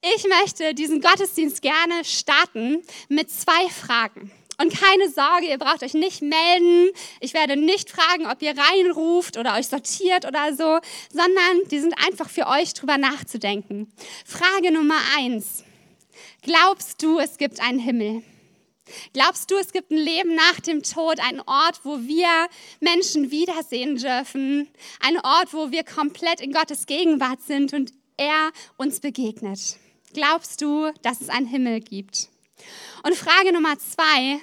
Ich 0.00 0.24
möchte 0.28 0.74
diesen 0.74 1.00
Gottesdienst 1.00 1.60
gerne 1.60 2.04
starten 2.04 2.82
mit 3.08 3.30
zwei 3.32 3.68
Fragen. 3.68 4.30
Und 4.60 4.72
keine 4.72 5.08
Sorge, 5.08 5.46
ihr 5.46 5.58
braucht 5.58 5.82
euch 5.82 5.94
nicht 5.94 6.22
melden. 6.22 6.90
Ich 7.20 7.34
werde 7.34 7.56
nicht 7.56 7.90
fragen, 7.90 8.26
ob 8.26 8.40
ihr 8.40 8.54
reinruft 8.56 9.36
oder 9.36 9.56
euch 9.56 9.66
sortiert 9.66 10.24
oder 10.24 10.54
so, 10.54 10.78
sondern 11.12 11.68
die 11.70 11.80
sind 11.80 11.94
einfach 12.06 12.28
für 12.28 12.46
euch 12.46 12.74
drüber 12.74 12.96
nachzudenken. 12.96 13.92
Frage 14.24 14.72
Nummer 14.72 15.00
eins. 15.16 15.64
Glaubst 16.42 17.02
du, 17.02 17.18
es 17.18 17.36
gibt 17.36 17.60
einen 17.60 17.80
Himmel? 17.80 18.22
Glaubst 19.12 19.50
du, 19.50 19.56
es 19.56 19.72
gibt 19.72 19.90
ein 19.90 19.98
Leben 19.98 20.34
nach 20.34 20.60
dem 20.60 20.82
Tod, 20.84 21.18
einen 21.20 21.40
Ort, 21.40 21.80
wo 21.84 21.98
wir 22.02 22.48
Menschen 22.80 23.32
wiedersehen 23.32 23.96
dürfen, 23.96 24.68
ein 25.00 25.18
Ort, 25.18 25.52
wo 25.52 25.72
wir 25.72 25.82
komplett 25.82 26.40
in 26.40 26.52
Gottes 26.52 26.86
Gegenwart 26.86 27.42
sind 27.42 27.74
und 27.74 27.92
er 28.16 28.50
uns 28.76 29.00
begegnet? 29.00 29.76
Glaubst 30.14 30.62
du, 30.62 30.90
dass 31.02 31.20
es 31.20 31.28
einen 31.28 31.46
Himmel 31.46 31.80
gibt? 31.80 32.28
Und 33.02 33.14
Frage 33.14 33.52
Nummer 33.52 33.78
zwei, 33.78 34.40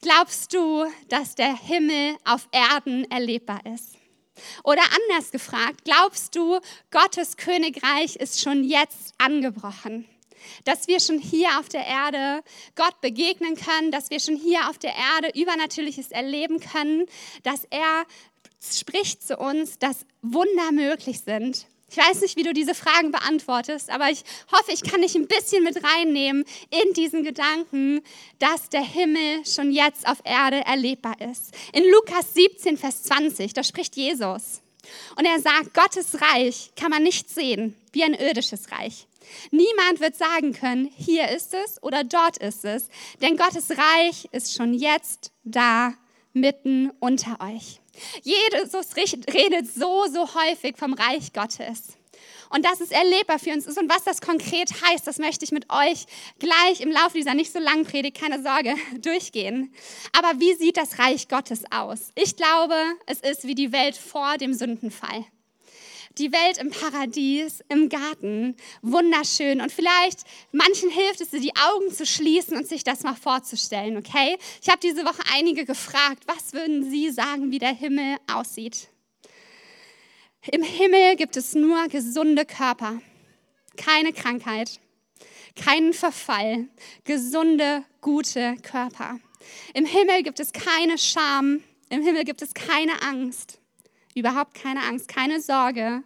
glaubst 0.00 0.54
du, 0.54 0.86
dass 1.08 1.34
der 1.34 1.56
Himmel 1.56 2.16
auf 2.24 2.48
Erden 2.52 3.10
erlebbar 3.10 3.60
ist? 3.66 3.96
Oder 4.62 4.82
anders 4.82 5.32
gefragt, 5.32 5.82
glaubst 5.84 6.36
du, 6.36 6.60
Gottes 6.90 7.36
Königreich 7.36 8.16
ist 8.16 8.40
schon 8.40 8.62
jetzt 8.62 9.14
angebrochen? 9.18 10.06
Dass 10.64 10.86
wir 10.86 11.00
schon 11.00 11.18
hier 11.18 11.58
auf 11.58 11.68
der 11.68 11.86
Erde 11.86 12.42
Gott 12.76 13.00
begegnen 13.00 13.56
können, 13.56 13.90
dass 13.90 14.10
wir 14.10 14.20
schon 14.20 14.36
hier 14.36 14.70
auf 14.70 14.78
der 14.78 14.94
Erde 14.94 15.38
Übernatürliches 15.38 16.12
erleben 16.12 16.60
können, 16.60 17.06
dass 17.42 17.64
er 17.64 18.06
spricht 18.62 19.26
zu 19.26 19.36
uns, 19.36 19.78
dass 19.78 20.06
Wunder 20.22 20.72
möglich 20.72 21.20
sind 21.20 21.66
ich 21.90 21.96
weiß 21.96 22.20
nicht, 22.20 22.36
wie 22.36 22.44
du 22.44 22.52
diese 22.52 22.74
Fragen 22.74 23.10
beantwortest, 23.10 23.90
aber 23.90 24.10
ich 24.10 24.22
hoffe, 24.52 24.72
ich 24.72 24.82
kann 24.82 25.02
dich 25.02 25.16
ein 25.16 25.26
bisschen 25.26 25.64
mit 25.64 25.82
reinnehmen 25.82 26.44
in 26.70 26.92
diesen 26.94 27.24
Gedanken, 27.24 28.00
dass 28.38 28.68
der 28.68 28.84
Himmel 28.84 29.44
schon 29.44 29.72
jetzt 29.72 30.06
auf 30.06 30.18
Erde 30.24 30.64
erlebbar 30.64 31.20
ist. 31.20 31.52
In 31.72 31.84
Lukas 31.90 32.32
17, 32.34 32.76
Vers 32.76 33.02
20, 33.04 33.52
da 33.54 33.64
spricht 33.64 33.96
Jesus. 33.96 34.62
Und 35.16 35.24
er 35.24 35.40
sagt, 35.40 35.74
Gottes 35.74 36.20
Reich 36.20 36.70
kann 36.76 36.90
man 36.90 37.02
nicht 37.02 37.28
sehen 37.28 37.76
wie 37.92 38.04
ein 38.04 38.14
irdisches 38.14 38.70
Reich. 38.70 39.06
Niemand 39.50 40.00
wird 40.00 40.16
sagen 40.16 40.52
können, 40.52 40.90
hier 40.96 41.28
ist 41.28 41.54
es 41.54 41.82
oder 41.82 42.04
dort 42.04 42.38
ist 42.38 42.64
es, 42.64 42.88
denn 43.20 43.36
Gottes 43.36 43.70
Reich 43.70 44.28
ist 44.32 44.54
schon 44.54 44.74
jetzt 44.74 45.32
da 45.44 45.94
mitten 46.32 46.90
unter 47.00 47.38
euch. 47.40 47.79
Jesus 48.22 48.96
redet 48.96 49.72
so, 49.72 50.06
so 50.06 50.34
häufig 50.34 50.76
vom 50.76 50.94
Reich 50.94 51.32
Gottes. 51.32 51.98
Und 52.52 52.64
dass 52.64 52.80
es 52.80 52.90
erlebbar 52.90 53.38
für 53.38 53.52
uns 53.52 53.66
ist 53.66 53.78
und 53.78 53.88
was 53.88 54.02
das 54.02 54.20
konkret 54.20 54.70
heißt, 54.82 55.06
das 55.06 55.18
möchte 55.18 55.44
ich 55.44 55.52
mit 55.52 55.70
euch 55.70 56.04
gleich 56.40 56.80
im 56.80 56.90
Laufe 56.90 57.16
dieser 57.16 57.34
nicht 57.34 57.52
so 57.52 57.60
langen 57.60 57.84
Predigt, 57.84 58.20
keine 58.20 58.42
Sorge, 58.42 58.74
durchgehen. 59.00 59.72
Aber 60.16 60.40
wie 60.40 60.54
sieht 60.54 60.76
das 60.76 60.98
Reich 60.98 61.28
Gottes 61.28 61.62
aus? 61.70 62.10
Ich 62.16 62.36
glaube, 62.36 62.74
es 63.06 63.20
ist 63.20 63.46
wie 63.46 63.54
die 63.54 63.72
Welt 63.72 63.96
vor 63.96 64.36
dem 64.36 64.52
Sündenfall 64.52 65.24
die 66.18 66.32
Welt 66.32 66.58
im 66.58 66.70
Paradies, 66.70 67.62
im 67.68 67.88
Garten, 67.88 68.56
wunderschön. 68.82 69.60
Und 69.60 69.72
vielleicht 69.72 70.20
manchen 70.52 70.90
hilft 70.90 71.20
es, 71.20 71.30
die 71.30 71.52
Augen 71.56 71.92
zu 71.92 72.04
schließen 72.04 72.56
und 72.56 72.66
sich 72.66 72.84
das 72.84 73.02
mal 73.02 73.14
vorzustellen, 73.14 73.96
okay? 73.96 74.36
Ich 74.60 74.68
habe 74.68 74.80
diese 74.82 75.04
Woche 75.04 75.22
einige 75.34 75.64
gefragt, 75.64 76.24
was 76.26 76.52
würden 76.52 76.90
Sie 76.90 77.10
sagen, 77.10 77.50
wie 77.50 77.58
der 77.58 77.74
Himmel 77.74 78.16
aussieht? 78.32 78.88
Im 80.50 80.62
Himmel 80.62 81.16
gibt 81.16 81.36
es 81.36 81.54
nur 81.54 81.86
gesunde 81.88 82.44
Körper, 82.44 83.00
keine 83.76 84.12
Krankheit, 84.12 84.80
keinen 85.54 85.92
Verfall, 85.92 86.68
gesunde, 87.04 87.84
gute 88.00 88.56
Körper. 88.62 89.20
Im 89.74 89.84
Himmel 89.84 90.22
gibt 90.22 90.40
es 90.40 90.52
keine 90.52 90.98
Scham, 90.98 91.62
im 91.88 92.02
Himmel 92.02 92.24
gibt 92.24 92.42
es 92.42 92.54
keine 92.54 93.02
Angst. 93.02 93.59
Überhaupt 94.20 94.52
keine 94.52 94.82
Angst, 94.82 95.08
keine 95.08 95.40
Sorge. 95.40 96.02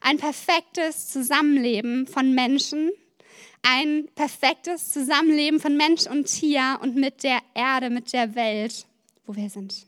Ein 0.00 0.16
perfektes 0.16 1.10
Zusammenleben 1.10 2.06
von 2.06 2.34
Menschen, 2.34 2.90
ein 3.60 4.08
perfektes 4.14 4.88
Zusammenleben 4.88 5.60
von 5.60 5.76
Mensch 5.76 6.06
und 6.06 6.24
Tier 6.24 6.78
und 6.80 6.96
mit 6.96 7.22
der 7.22 7.38
Erde, 7.52 7.90
mit 7.90 8.14
der 8.14 8.34
Welt, 8.34 8.86
wo 9.26 9.36
wir 9.36 9.50
sind. 9.50 9.86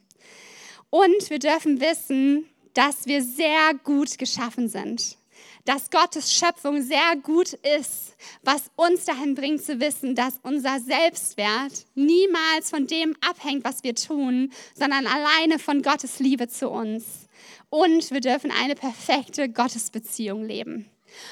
Und 0.91 1.31
wir 1.31 1.39
dürfen 1.39 1.81
wissen, 1.81 2.45
dass 2.75 3.07
wir 3.07 3.23
sehr 3.23 3.73
gut 3.83 4.19
geschaffen 4.19 4.69
sind. 4.69 5.17
Dass 5.65 5.91
Gottes 5.91 6.31
Schöpfung 6.31 6.83
sehr 6.83 7.17
gut 7.23 7.55
ist, 7.79 8.17
was 8.43 8.65
uns 8.77 9.07
dahin 9.07 9.35
bringt 9.35 9.65
zu 9.65 9.81
wissen, 9.81 10.15
dass 10.15 10.41
unser 10.43 10.79
Selbstwert 10.79 11.87
niemals 11.95 12.69
von 12.69 12.87
dem 12.87 13.17
abhängt, 13.27 13.65
was 13.65 13.83
wir 13.83 13.95
tun, 13.95 14.53
sondern 14.75 15.07
alleine 15.07 15.59
von 15.59 15.81
Gottes 15.81 16.19
Liebe 16.19 16.49
zu 16.49 16.69
uns 16.69 17.23
und 17.71 18.11
wir 18.11 18.21
dürfen 18.21 18.51
eine 18.51 18.75
perfekte 18.75 19.49
Gottesbeziehung 19.49 20.45
leben. 20.45 20.89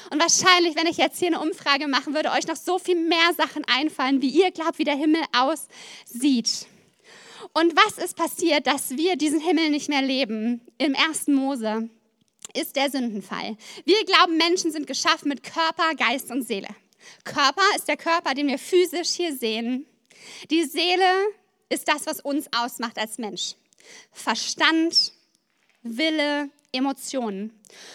Und 0.09 0.21
wahrscheinlich, 0.21 0.75
wenn 0.75 0.87
ich 0.87 0.97
jetzt 0.97 1.19
hier 1.19 1.27
eine 1.27 1.39
Umfrage 1.39 1.87
machen 1.87 2.13
würde, 2.13 2.31
euch 2.31 2.47
noch 2.47 2.55
so 2.55 2.77
viel 2.77 2.95
mehr 2.95 3.33
Sachen 3.35 3.63
einfallen, 3.65 4.21
wie 4.21 4.29
ihr 4.29 4.51
glaubt, 4.51 4.77
wie 4.77 4.83
der 4.83 4.95
Himmel 4.95 5.21
aussieht. 5.33 6.67
Und 7.53 7.75
was 7.75 7.97
ist 8.03 8.15
passiert, 8.15 8.67
dass 8.67 8.91
wir 8.91 9.15
diesen 9.15 9.41
Himmel 9.41 9.69
nicht 9.69 9.89
mehr 9.89 10.01
leben? 10.01 10.61
Im 10.77 10.93
ersten 10.93 11.33
Mose 11.33 11.89
ist 12.53 12.75
der 12.75 12.89
Sündenfall. 12.89 13.57
Wir 13.85 14.05
glauben, 14.05 14.37
Menschen 14.37 14.71
sind 14.71 14.87
geschaffen 14.87 15.29
mit 15.29 15.43
Körper, 15.43 15.95
Geist 15.95 16.31
und 16.31 16.43
Seele. 16.43 16.69
Körper 17.23 17.63
ist 17.75 17.87
der 17.87 17.97
Körper, 17.97 18.33
den 18.33 18.47
wir 18.47 18.59
physisch 18.59 19.09
hier 19.09 19.35
sehen. 19.35 19.85
Die 20.49 20.63
Seele 20.63 21.09
ist 21.69 21.87
das, 21.87 22.05
was 22.05 22.19
uns 22.19 22.47
ausmacht 22.55 22.97
als 22.97 23.17
Mensch. 23.17 23.55
Verstand, 24.11 25.13
Wille, 25.83 26.49
Emotionen. 26.71 27.51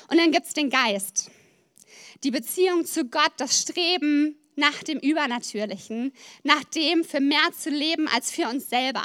Und 0.08 0.19
dann 0.19 0.32
gibt 0.32 0.47
es 0.47 0.54
den 0.54 0.70
Geist. 0.70 1.30
Die 2.24 2.30
Beziehung 2.30 2.84
zu 2.84 3.04
Gott, 3.04 3.32
das 3.36 3.60
Streben 3.60 4.36
nach 4.56 4.82
dem 4.82 4.98
Übernatürlichen, 4.98 6.12
nach 6.42 6.64
dem 6.64 7.04
für 7.04 7.20
mehr 7.20 7.52
zu 7.58 7.70
leben 7.70 8.08
als 8.08 8.30
für 8.30 8.48
uns 8.48 8.69
selber. 8.69 9.04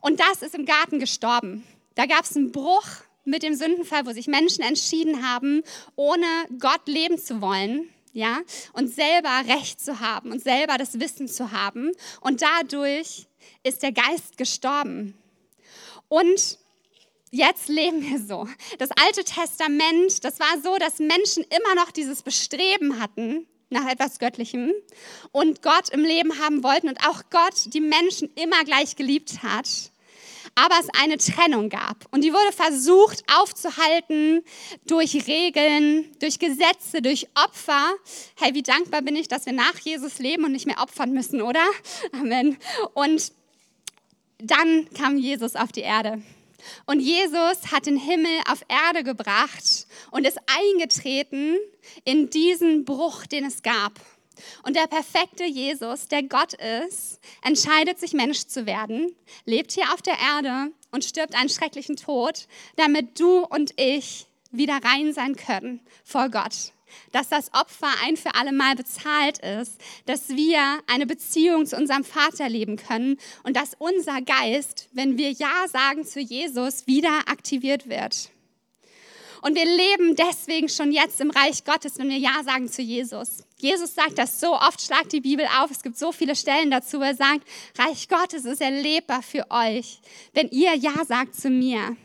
Und 0.00 0.20
das 0.20 0.42
ist 0.42 0.54
im 0.54 0.64
Garten 0.64 0.98
gestorben. 0.98 1.66
Da 1.94 2.06
gab 2.06 2.24
es 2.24 2.36
einen 2.36 2.52
Bruch 2.52 2.86
mit 3.24 3.42
dem 3.42 3.54
Sündenfall, 3.54 4.06
wo 4.06 4.12
sich 4.12 4.26
Menschen 4.26 4.62
entschieden 4.62 5.28
haben, 5.28 5.62
ohne 5.96 6.26
Gott 6.58 6.86
leben 6.86 7.18
zu 7.18 7.40
wollen, 7.40 7.88
ja, 8.12 8.40
und 8.72 8.88
selber 8.88 9.42
Recht 9.46 9.80
zu 9.80 10.00
haben 10.00 10.32
und 10.32 10.42
selber 10.42 10.78
das 10.78 10.98
Wissen 10.98 11.28
zu 11.28 11.52
haben. 11.52 11.92
Und 12.20 12.42
dadurch 12.42 13.26
ist 13.62 13.82
der 13.82 13.92
Geist 13.92 14.38
gestorben. 14.38 15.14
Und 16.08 16.59
Jetzt 17.32 17.68
leben 17.68 18.02
wir 18.02 18.18
so. 18.18 18.48
Das 18.78 18.90
Alte 18.90 19.22
Testament, 19.22 20.24
das 20.24 20.40
war 20.40 20.60
so, 20.62 20.76
dass 20.78 20.98
Menschen 20.98 21.44
immer 21.44 21.76
noch 21.76 21.92
dieses 21.92 22.22
Bestreben 22.22 23.00
hatten 23.00 23.46
nach 23.68 23.88
etwas 23.88 24.18
Göttlichem 24.18 24.72
und 25.30 25.62
Gott 25.62 25.90
im 25.90 26.02
Leben 26.02 26.40
haben 26.40 26.64
wollten 26.64 26.88
und 26.88 26.98
auch 27.08 27.22
Gott 27.30 27.72
die 27.72 27.80
Menschen 27.80 28.30
immer 28.34 28.64
gleich 28.64 28.96
geliebt 28.96 29.44
hat. 29.44 29.68
Aber 30.56 30.74
es 30.80 30.88
eine 31.00 31.18
Trennung 31.18 31.68
gab 31.68 32.06
und 32.10 32.24
die 32.24 32.32
wurde 32.32 32.52
versucht 32.52 33.22
aufzuhalten 33.32 34.42
durch 34.86 35.28
Regeln, 35.28 36.10
durch 36.18 36.40
Gesetze, 36.40 37.00
durch 37.00 37.28
Opfer. 37.36 37.92
Hey, 38.34 38.54
wie 38.54 38.62
dankbar 38.62 39.02
bin 39.02 39.14
ich, 39.14 39.28
dass 39.28 39.46
wir 39.46 39.52
nach 39.52 39.78
Jesus 39.78 40.18
leben 40.18 40.44
und 40.44 40.50
nicht 40.50 40.66
mehr 40.66 40.82
opfern 40.82 41.12
müssen, 41.12 41.40
oder? 41.40 41.64
Amen. 42.12 42.56
Und 42.94 43.32
dann 44.38 44.88
kam 44.94 45.16
Jesus 45.16 45.54
auf 45.54 45.70
die 45.70 45.82
Erde. 45.82 46.20
Und 46.86 47.00
Jesus 47.00 47.72
hat 47.72 47.86
den 47.86 47.96
Himmel 47.96 48.40
auf 48.50 48.64
Erde 48.68 49.04
gebracht 49.04 49.86
und 50.10 50.26
ist 50.26 50.38
eingetreten 50.46 51.56
in 52.04 52.30
diesen 52.30 52.84
Bruch, 52.84 53.26
den 53.26 53.44
es 53.44 53.62
gab. 53.62 54.00
Und 54.62 54.76
der 54.76 54.86
perfekte 54.86 55.44
Jesus, 55.44 56.08
der 56.08 56.22
Gott 56.22 56.54
ist, 56.54 57.20
entscheidet 57.42 57.98
sich 57.98 58.12
Mensch 58.12 58.46
zu 58.46 58.66
werden, 58.66 59.14
lebt 59.44 59.72
hier 59.72 59.92
auf 59.92 60.02
der 60.02 60.18
Erde 60.18 60.72
und 60.90 61.04
stirbt 61.04 61.34
einen 61.34 61.48
schrecklichen 61.50 61.96
Tod, 61.96 62.46
damit 62.76 63.20
du 63.20 63.40
und 63.44 63.78
ich 63.78 64.26
wieder 64.50 64.80
rein 64.82 65.12
sein 65.12 65.36
können 65.36 65.80
vor 66.04 66.28
Gott 66.28 66.72
dass 67.12 67.28
das 67.28 67.52
Opfer 67.52 67.88
ein 68.04 68.16
für 68.16 68.34
alle 68.34 68.52
Mal 68.52 68.74
bezahlt 68.74 69.38
ist, 69.38 69.80
dass 70.06 70.30
wir 70.30 70.80
eine 70.86 71.06
Beziehung 71.06 71.66
zu 71.66 71.76
unserem 71.76 72.04
Vater 72.04 72.48
leben 72.48 72.76
können 72.76 73.18
und 73.42 73.56
dass 73.56 73.74
unser 73.78 74.20
Geist, 74.22 74.88
wenn 74.92 75.18
wir 75.18 75.30
Ja 75.32 75.66
sagen 75.68 76.04
zu 76.04 76.20
Jesus, 76.20 76.86
wieder 76.86 77.28
aktiviert 77.28 77.88
wird. 77.88 78.30
Und 79.42 79.54
wir 79.54 79.64
leben 79.64 80.16
deswegen 80.16 80.68
schon 80.68 80.92
jetzt 80.92 81.20
im 81.20 81.30
Reich 81.30 81.64
Gottes, 81.64 81.98
wenn 81.98 82.10
wir 82.10 82.18
Ja 82.18 82.42
sagen 82.44 82.68
zu 82.68 82.82
Jesus. 82.82 83.44
Jesus 83.56 83.94
sagt 83.94 84.18
das 84.18 84.38
so 84.38 84.54
oft, 84.54 84.80
schlagt 84.82 85.12
die 85.12 85.20
Bibel 85.20 85.46
auf. 85.60 85.70
Es 85.70 85.82
gibt 85.82 85.98
so 85.98 86.12
viele 86.12 86.36
Stellen 86.36 86.70
dazu, 86.70 86.98
wo 86.98 87.04
er 87.04 87.14
sagt, 87.14 87.46
Reich 87.78 88.08
Gottes 88.08 88.44
ist 88.44 88.60
erlebbar 88.60 89.22
für 89.22 89.46
euch, 89.50 90.00
wenn 90.34 90.48
ihr 90.50 90.74
Ja 90.74 91.04
sagt 91.06 91.34
zu 91.34 91.48
mir. 91.48 91.96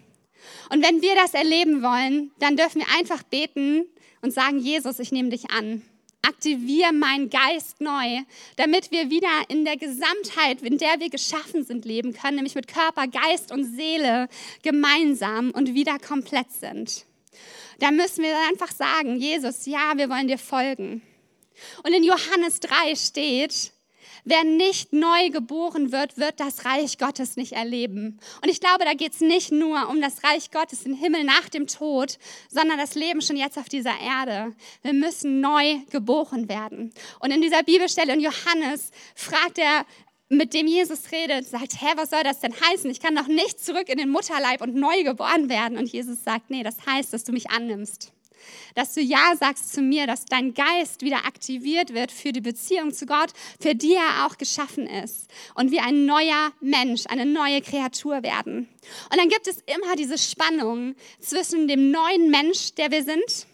Und 0.69 0.83
wenn 0.83 1.01
wir 1.01 1.15
das 1.15 1.33
erleben 1.33 1.81
wollen, 1.81 2.31
dann 2.39 2.55
dürfen 2.55 2.81
wir 2.81 2.87
einfach 2.97 3.23
beten, 3.23 3.85
und 4.25 4.31
sagen, 4.31 4.57
Jesus, 4.57 4.97
ich 4.97 5.11
nehme 5.11 5.29
dich 5.29 5.51
an. 5.51 5.83
aktiviere 6.27 6.91
meinen 6.91 7.29
Geist 7.29 7.79
neu, 7.79 8.23
damit 8.55 8.91
wir 8.91 9.11
wieder 9.11 9.29
in 9.49 9.63
der 9.63 9.77
Gesamtheit, 9.77 10.63
in 10.63 10.79
der 10.79 10.99
wir 10.99 11.11
geschaffen 11.11 11.63
sind, 11.63 11.85
leben 11.85 12.13
können, 12.13 12.37
nämlich 12.37 12.55
mit 12.55 12.67
Körper, 12.67 13.05
Geist 13.07 13.51
und 13.51 13.63
Seele 13.63 14.27
gemeinsam 14.63 15.51
und 15.51 15.75
wieder 15.75 15.99
komplett 15.99 16.51
sind. 16.51 17.05
Da 17.79 17.91
müssen 17.91 18.23
wir 18.23 18.35
einfach 18.49 18.71
sagen, 18.71 19.17
Jesus, 19.17 19.67
ja, 19.67 19.93
wir 19.95 20.09
wollen 20.09 20.27
dir 20.27 20.39
folgen. 20.39 21.03
Und 21.83 21.93
in 21.93 22.03
Johannes 22.03 22.59
3 22.61 22.95
steht, 22.95 23.71
Wer 24.27 24.43
nicht 24.43 24.91
neu 24.91 25.29
geboren 25.29 25.91
wird, 25.91 26.17
wird 26.17 26.39
das 26.39 26.65
Reich 26.65 26.97
Gottes 26.97 27.37
nicht 27.37 27.53
erleben. 27.53 28.19
Und 28.41 28.49
ich 28.49 28.59
glaube, 28.59 28.83
da 28.83 28.95
geht 28.95 29.13
es 29.13 29.21
nicht 29.21 29.51
nur 29.51 29.87
um 29.87 30.01
das 30.01 30.23
Reich 30.23 30.49
Gottes, 30.49 30.83
den 30.83 30.95
Himmel 30.95 31.23
nach 31.23 31.47
dem 31.47 31.67
Tod, 31.67 32.17
sondern 32.49 32.79
das 32.79 32.95
Leben 32.95 33.21
schon 33.21 33.37
jetzt 33.37 33.59
auf 33.59 33.69
dieser 33.69 33.93
Erde. 33.99 34.55
Wir 34.81 34.93
müssen 34.93 35.41
neu 35.41 35.77
geboren 35.91 36.49
werden. 36.49 36.91
Und 37.19 37.29
in 37.29 37.41
dieser 37.41 37.61
Bibelstelle 37.61 38.13
in 38.13 38.19
Johannes 38.19 38.89
fragt 39.13 39.59
er, 39.59 39.85
mit 40.27 40.55
dem 40.55 40.65
Jesus 40.65 41.11
redet, 41.11 41.45
sagt, 41.45 41.79
hä, 41.79 41.93
was 41.95 42.09
soll 42.09 42.23
das 42.23 42.39
denn 42.39 42.59
heißen? 42.59 42.89
Ich 42.89 42.99
kann 42.99 43.15
doch 43.15 43.27
nicht 43.27 43.63
zurück 43.63 43.89
in 43.89 43.99
den 43.99 44.09
Mutterleib 44.09 44.59
und 44.61 44.73
neu 44.73 45.03
geboren 45.03 45.49
werden. 45.49 45.77
Und 45.77 45.91
Jesus 45.91 46.23
sagt, 46.23 46.49
nee, 46.49 46.63
das 46.63 46.77
heißt, 46.87 47.13
dass 47.13 47.25
du 47.25 47.31
mich 47.31 47.51
annimmst 47.51 48.14
dass 48.75 48.93
du 48.93 49.01
Ja 49.01 49.33
sagst 49.39 49.73
zu 49.73 49.81
mir, 49.81 50.07
dass 50.07 50.25
dein 50.25 50.53
Geist 50.53 51.01
wieder 51.01 51.25
aktiviert 51.25 51.93
wird 51.93 52.11
für 52.11 52.31
die 52.31 52.41
Beziehung 52.41 52.93
zu 52.93 53.05
Gott, 53.05 53.31
für 53.59 53.75
die 53.75 53.93
er 53.93 54.25
auch 54.25 54.37
geschaffen 54.37 54.87
ist 54.87 55.27
und 55.55 55.71
wir 55.71 55.83
ein 55.83 56.05
neuer 56.05 56.51
Mensch, 56.61 57.03
eine 57.07 57.25
neue 57.25 57.61
Kreatur 57.61 58.23
werden. 58.23 58.67
Und 59.11 59.17
dann 59.17 59.29
gibt 59.29 59.47
es 59.47 59.63
immer 59.65 59.95
diese 59.95 60.17
Spannung 60.17 60.95
zwischen 61.19 61.67
dem 61.67 61.91
neuen 61.91 62.29
Mensch, 62.29 62.73
der 62.75 62.91
wir 62.91 63.03
sind, 63.03 63.47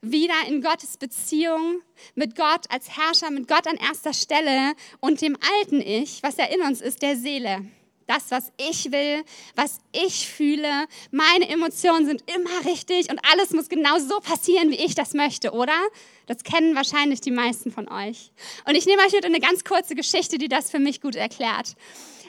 wieder 0.00 0.34
in 0.48 0.60
Gottes 0.60 0.96
Beziehung 0.96 1.80
mit 2.14 2.36
Gott 2.36 2.70
als 2.70 2.96
Herrscher, 2.96 3.30
mit 3.30 3.48
Gott 3.48 3.66
an 3.66 3.76
erster 3.76 4.12
Stelle 4.12 4.74
und 5.00 5.20
dem 5.20 5.36
alten 5.58 5.80
Ich, 5.80 6.22
was 6.22 6.36
ja 6.36 6.44
in 6.44 6.60
uns 6.60 6.80
ist, 6.80 7.02
der 7.02 7.16
Seele 7.16 7.64
das, 8.06 8.30
was 8.30 8.52
ich 8.56 8.92
will, 8.92 9.24
was 9.54 9.78
ich 9.92 10.28
fühle. 10.28 10.86
Meine 11.10 11.48
Emotionen 11.48 12.06
sind 12.06 12.22
immer 12.30 12.64
richtig 12.64 13.10
und 13.10 13.20
alles 13.32 13.50
muss 13.50 13.68
genau 13.68 13.98
so 13.98 14.20
passieren, 14.20 14.70
wie 14.70 14.84
ich 14.84 14.94
das 14.94 15.14
möchte, 15.14 15.52
oder? 15.52 15.78
Das 16.26 16.42
kennen 16.42 16.74
wahrscheinlich 16.74 17.20
die 17.20 17.30
meisten 17.30 17.70
von 17.70 17.88
euch. 17.88 18.30
Und 18.66 18.74
ich 18.74 18.86
nehme 18.86 19.02
euch 19.02 19.12
heute 19.12 19.26
eine 19.26 19.40
ganz 19.40 19.64
kurze 19.64 19.94
Geschichte, 19.94 20.38
die 20.38 20.48
das 20.48 20.70
für 20.70 20.78
mich 20.78 21.00
gut 21.00 21.16
erklärt. 21.16 21.74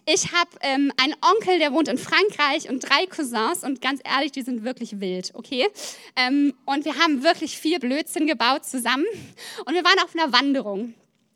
Ich 0.07 0.31
habe 0.33 0.51
ähm, 0.61 0.91
einen 1.01 1.15
Onkel, 1.21 1.57
der 1.57 1.73
wohnt 1.73 1.87
in 1.87 1.97
Frankreich 1.97 2.69
und 2.69 2.87
drei 2.87 3.07
Cousins 3.07 3.63
und 3.63 3.81
ganz 3.81 4.01
ehrlich, 4.03 4.31
die 4.31 4.43
sind 4.43 4.63
wirklich 4.63 4.99
wild, 4.99 5.31
okay? 5.33 5.67
Ähm, 6.15 6.53
und 6.65 6.85
wir 6.85 6.95
haben 6.99 7.23
wirklich 7.23 7.57
viel 7.57 7.79
Blödsinn 7.79 8.27
gebaut 8.27 8.65
zusammen 8.65 9.05
und 9.65 9.73
wir 9.73 9.83
waren 9.83 9.97
auf 10.03 10.13
einer 10.15 10.31
Wanderung. 10.31 10.93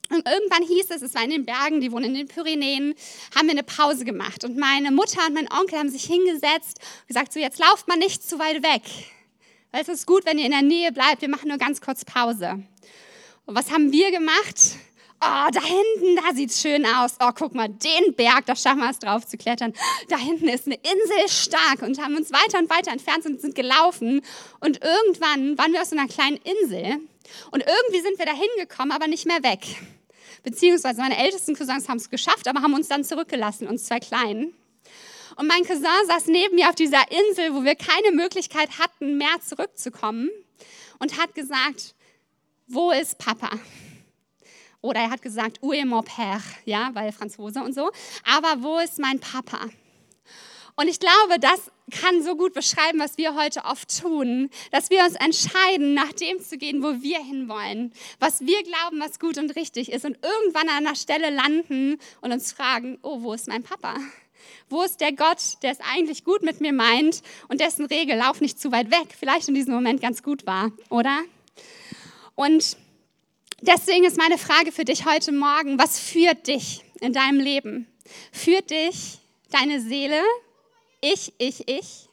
Und 0.10 0.28
irgendwann 0.28 0.64
hieß 0.64 0.90
es, 0.90 1.02
es 1.02 1.14
war 1.14 1.24
in 1.24 1.30
den 1.30 1.46
Bergen, 1.46 1.82
die 1.82 1.92
wohnen 1.92 2.06
in 2.06 2.14
den 2.16 2.28
Pyrenäen, 2.28 2.96
haben 3.36 3.48
wir 3.48 3.52
eine 3.52 3.64
Pause 3.64 4.06
gemacht. 4.06 4.44
Und 4.44 4.58
meine 4.58 4.92
Mutter 4.92 5.26
und 5.28 5.36
mein 5.36 5.52
Onkel 5.52 5.78
haben 5.78 5.90
sich 5.90 6.04
hingesetzt 6.04 6.80
und 7.02 7.08
gesagt, 7.08 7.34
so 7.34 7.40
jetzt 7.40 7.60
lauft 7.60 7.88
mal 7.88 7.98
nicht 7.98 8.28
zu 8.28 8.40
weit 8.40 8.64
weg. 8.64 8.82
Weil 9.72 9.82
es 9.82 9.88
ist 9.88 10.08
gut, 10.08 10.26
wenn 10.26 10.40
ihr 10.40 10.46
in 10.46 10.52
der 10.52 10.64
Nähe 10.64 10.92
bleibt, 10.92 11.22
wir 11.22 11.30
machen 11.30 11.50
nur 11.50 11.60
ganz 11.60 11.80
kurz 11.80 12.04
Pause. 12.04 12.64
Und 13.46 13.56
was 13.56 13.72
haben 13.72 13.92
wir 13.92 14.12
gemacht? 14.12 14.78
Oh, 15.22 15.50
da 15.52 15.62
hinten, 15.62 16.16
da 16.16 16.34
sieht's 16.34 16.62
schön 16.62 16.86
aus. 16.86 17.16
Oh, 17.20 17.32
guck 17.36 17.54
mal, 17.54 17.68
den 17.68 18.16
Berg, 18.16 18.46
da 18.46 18.56
schaffen 18.56 18.80
wir 18.80 18.90
es 18.90 19.00
drauf 19.00 19.28
zu 19.28 19.38
klettern. 19.38 19.74
Da 20.08 20.18
hinten 20.18 20.48
ist 20.48 20.66
eine 20.66 20.76
Insel 20.76 21.28
stark 21.28 21.82
und 21.82 22.02
haben 22.02 22.16
uns 22.16 22.32
weiter 22.32 22.58
und 22.58 22.70
weiter 22.70 22.92
entfernt 22.92 23.26
und 23.26 23.42
sind 23.42 23.54
gelaufen. 23.54 24.22
Und 24.60 24.82
irgendwann 24.82 25.58
waren 25.58 25.74
wir 25.74 25.82
auf 25.82 25.88
so 25.88 25.98
einer 25.98 26.08
kleinen 26.08 26.38
Insel 26.38 27.00
und 27.52 27.64
irgendwie 27.66 28.02
sind 28.02 28.18
wir 28.18 28.26
da 28.26 28.34
hingekommen, 28.34 28.92
aber 28.92 29.08
nicht 29.08 29.26
mehr 29.26 29.44
weg. 29.44 29.60
Beziehungsweise 30.44 31.02
meine 31.02 31.18
ältesten 31.18 31.56
Cousins 31.56 31.88
haben 31.88 31.98
es 31.98 32.10
geschafft, 32.10 32.48
aber 32.48 32.62
haben 32.62 32.74
uns 32.74 32.88
dann 32.88 33.04
zurückgelassen, 33.04 33.68
uns 33.68 33.86
zwei 33.86 34.00
Kleinen. 34.00 34.54
Und 35.36 35.48
mein 35.48 35.64
Cousin 35.64 35.86
saß 36.08 36.28
neben 36.28 36.56
mir 36.56 36.70
auf 36.70 36.76
dieser 36.76 37.04
Insel, 37.12 37.54
wo 37.54 37.64
wir 37.64 37.76
keine 37.76 38.12
Möglichkeit 38.12 38.78
hatten, 38.78 39.18
mehr 39.18 39.40
zurückzukommen 39.42 40.30
und 41.00 41.18
hat 41.18 41.34
gesagt, 41.34 41.96
wo 42.68 42.92
ist 42.92 43.18
Papa? 43.18 43.50
Oder 44.82 45.02
er 45.02 45.10
hat 45.12 45.22
gesagt, 45.22 45.62
où 45.62 45.74
est 45.74 45.86
mon 45.86 46.04
père? 46.04 46.42
Ja, 46.66 46.92
weil 46.94 47.12
Franzose 47.12 47.62
und 47.62 47.74
so. 47.74 47.92
Aber 48.24 48.64
wo 48.64 48.80
ist 48.80 49.00
mein 49.00 49.20
Papa? 49.20 49.70
Und 50.80 50.88
ich 50.88 51.02
glaube, 51.02 51.40
das 51.42 51.72
kann 51.92 52.24
so 52.24 52.38
gut 52.38 52.54
beschreiben, 52.54 53.00
was 53.00 53.18
wir 53.18 53.36
heute 53.36 53.66
oft 53.66 54.00
tun, 54.00 54.50
dass 54.72 54.90
wir 54.90 55.04
uns 55.04 55.16
entscheiden, 55.16 55.94
nach 55.94 56.14
dem 56.14 56.40
zu 56.40 56.58
gehen, 56.58 56.82
wo 56.82 57.02
wir 57.02 57.18
hinwollen, 57.18 57.92
was 58.22 58.40
wir 58.40 58.64
glauben, 58.64 59.02
was 59.02 59.20
gut 59.20 59.38
und 59.38 59.58
richtig 59.58 59.92
ist 59.92 60.06
und 60.06 60.18
irgendwann 60.24 60.70
an 60.70 60.88
einer 60.88 60.96
Stelle 60.96 61.32
landen 61.32 61.98
und 62.22 62.32
uns 62.32 62.54
fragen, 62.54 62.98
oh, 63.02 63.24
wo 63.24 63.34
ist 63.34 63.50
mein 63.50 63.62
Papa? 63.62 63.94
Wo 64.70 64.82
ist 64.84 65.02
der 65.02 65.12
Gott, 65.12 65.62
der 65.64 65.74
es 65.74 65.82
eigentlich 65.82 66.24
gut 66.24 66.44
mit 66.44 66.62
mir 66.62 66.72
meint 66.72 67.24
und 67.50 67.60
dessen 67.60 67.86
Regel, 67.86 68.16
lauf 68.16 68.40
nicht 68.40 68.58
zu 68.58 68.72
weit 68.72 68.90
weg, 68.90 69.14
vielleicht 69.20 69.50
in 69.50 69.56
diesem 69.56 69.74
Moment 69.74 70.00
ganz 70.00 70.24
gut 70.24 70.48
war, 70.48 70.72
oder? 70.90 71.20
Und 72.36 72.78
deswegen 73.60 74.06
ist 74.06 74.18
meine 74.18 74.38
Frage 74.38 74.72
für 74.72 74.86
dich 74.86 75.06
heute 75.06 75.34
Morgen, 75.34 75.78
was 75.78 76.00
führt 76.00 76.48
dich 76.48 76.86
in 77.02 77.12
deinem 77.12 77.42
Leben? 77.42 77.86
Führt 78.32 78.70
dich 78.70 79.18
deine 79.52 79.82
Seele 79.82 80.24
ich, 81.02 81.34
ich, 81.38 81.68
ich 81.68 82.10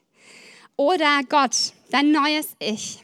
oder 0.76 1.20
Gott, 1.28 1.72
dein 1.90 2.12
neues 2.12 2.54
Ich, 2.58 3.02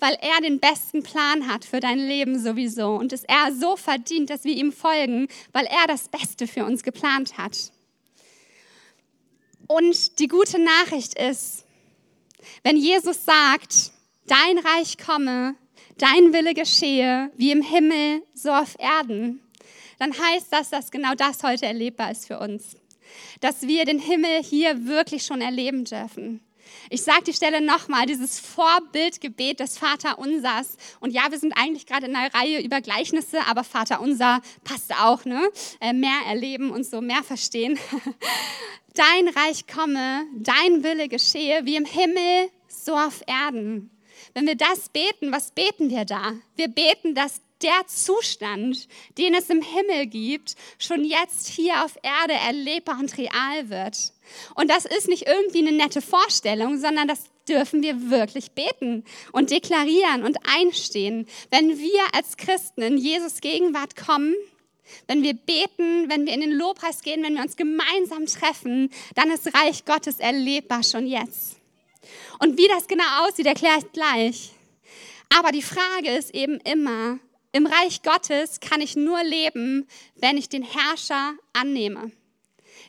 weil 0.00 0.18
er 0.20 0.40
den 0.40 0.58
besten 0.58 1.02
Plan 1.02 1.48
hat 1.48 1.64
für 1.64 1.80
dein 1.80 1.98
Leben 1.98 2.38
sowieso 2.38 2.96
und 2.96 3.12
es 3.12 3.24
er 3.24 3.52
so 3.54 3.76
verdient, 3.76 4.30
dass 4.30 4.44
wir 4.44 4.54
ihm 4.54 4.72
folgen, 4.72 5.28
weil 5.52 5.66
er 5.66 5.86
das 5.86 6.08
Beste 6.08 6.46
für 6.46 6.64
uns 6.64 6.82
geplant 6.82 7.38
hat. 7.38 7.72
Und 9.68 10.18
die 10.18 10.28
gute 10.28 10.58
Nachricht 10.58 11.14
ist, 11.14 11.64
wenn 12.64 12.76
Jesus 12.76 13.24
sagt, 13.24 13.92
dein 14.26 14.58
Reich 14.58 14.98
komme, 14.98 15.54
dein 15.98 16.32
Wille 16.32 16.54
geschehe, 16.54 17.30
wie 17.36 17.52
im 17.52 17.62
Himmel, 17.62 18.22
so 18.34 18.50
auf 18.50 18.74
Erden, 18.78 19.40
dann 19.98 20.12
heißt 20.12 20.48
das, 20.50 20.70
dass 20.70 20.90
genau 20.90 21.14
das 21.14 21.44
heute 21.44 21.66
erlebbar 21.66 22.10
ist 22.10 22.26
für 22.26 22.40
uns 22.40 22.76
dass 23.40 23.62
wir 23.62 23.84
den 23.84 23.98
Himmel 23.98 24.42
hier 24.42 24.86
wirklich 24.86 25.24
schon 25.24 25.40
erleben 25.40 25.84
dürfen. 25.84 26.40
Ich 26.90 27.02
sage 27.02 27.24
die 27.24 27.32
Stelle 27.32 27.60
nochmal, 27.60 28.06
dieses 28.06 28.40
Vorbildgebet 28.40 29.60
des 29.60 29.78
Vaterunsers. 29.78 30.76
Und 31.00 31.12
ja, 31.12 31.30
wir 31.30 31.38
sind 31.38 31.52
eigentlich 31.56 31.86
gerade 31.86 32.06
in 32.06 32.16
einer 32.16 32.32
Reihe 32.34 32.62
über 32.62 32.80
Gleichnisse, 32.80 33.40
aber 33.46 33.64
Vaterunser 33.64 34.40
passt 34.64 34.92
auch, 35.00 35.24
ne? 35.24 35.40
Äh, 35.80 35.92
mehr 35.92 36.20
erleben 36.26 36.70
und 36.70 36.84
so 36.84 37.00
mehr 37.00 37.22
verstehen. 37.22 37.78
Dein 38.94 39.28
Reich 39.28 39.66
komme, 39.66 40.26
dein 40.34 40.84
Wille 40.84 41.08
geschehe, 41.08 41.64
wie 41.64 41.76
im 41.76 41.86
Himmel, 41.86 42.50
so 42.68 42.92
auf 42.92 43.22
Erden. 43.26 43.90
Wenn 44.34 44.46
wir 44.46 44.54
das 44.54 44.90
beten, 44.90 45.32
was 45.32 45.52
beten 45.52 45.88
wir 45.88 46.04
da? 46.04 46.34
Wir 46.56 46.68
beten, 46.68 47.14
dass 47.14 47.40
der 47.62 47.86
Zustand, 47.86 48.88
den 49.18 49.34
es 49.34 49.50
im 49.50 49.62
Himmel 49.62 50.06
gibt, 50.06 50.54
schon 50.78 51.04
jetzt 51.04 51.48
hier 51.48 51.84
auf 51.84 51.96
Erde 52.02 52.34
erlebbar 52.34 52.98
und 52.98 53.16
real 53.16 53.68
wird. 53.68 54.12
Und 54.54 54.70
das 54.70 54.84
ist 54.84 55.08
nicht 55.08 55.26
irgendwie 55.26 55.66
eine 55.66 55.76
nette 55.76 56.00
Vorstellung, 56.00 56.78
sondern 56.78 57.08
das 57.08 57.24
dürfen 57.48 57.82
wir 57.82 58.10
wirklich 58.10 58.52
beten 58.52 59.04
und 59.32 59.50
deklarieren 59.50 60.24
und 60.24 60.38
einstehen. 60.46 61.26
Wenn 61.50 61.78
wir 61.78 62.02
als 62.12 62.36
Christen 62.36 62.82
in 62.82 62.96
Jesus 62.96 63.40
Gegenwart 63.40 63.96
kommen, 63.96 64.34
wenn 65.06 65.22
wir 65.22 65.34
beten, 65.34 66.08
wenn 66.08 66.26
wir 66.26 66.34
in 66.34 66.40
den 66.40 66.52
Lobpreis 66.52 67.02
gehen, 67.02 67.22
wenn 67.22 67.34
wir 67.34 67.42
uns 67.42 67.56
gemeinsam 67.56 68.26
treffen, 68.26 68.90
dann 69.14 69.30
ist 69.30 69.54
Reich 69.54 69.84
Gottes 69.84 70.20
erlebbar 70.20 70.82
schon 70.82 71.06
jetzt. 71.06 71.56
Und 72.38 72.58
wie 72.58 72.68
das 72.68 72.88
genau 72.88 73.26
aussieht, 73.26 73.46
erkläre 73.46 73.78
ich 73.78 73.92
gleich. 73.92 74.50
Aber 75.38 75.52
die 75.52 75.62
Frage 75.62 76.10
ist 76.10 76.34
eben 76.34 76.58
immer, 76.60 77.18
im 77.52 77.66
Reich 77.66 78.02
Gottes 78.02 78.60
kann 78.60 78.80
ich 78.80 78.96
nur 78.96 79.22
leben, 79.22 79.86
wenn 80.16 80.36
ich 80.36 80.48
den 80.48 80.62
Herrscher 80.62 81.34
annehme. 81.52 82.10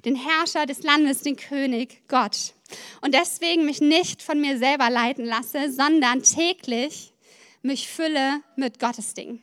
Den 0.05 0.15
Herrscher 0.15 0.65
des 0.65 0.83
Landes, 0.83 1.21
den 1.21 1.35
König 1.35 2.01
Gott. 2.07 2.53
Und 3.01 3.13
deswegen 3.13 3.65
mich 3.65 3.81
nicht 3.81 4.21
von 4.21 4.41
mir 4.41 4.57
selber 4.57 4.89
leiten 4.89 5.25
lasse, 5.25 5.71
sondern 5.71 6.23
täglich 6.23 7.13
mich 7.61 7.87
fülle 7.87 8.41
mit 8.55 8.79
Gottes 8.79 9.13
Dingen 9.13 9.41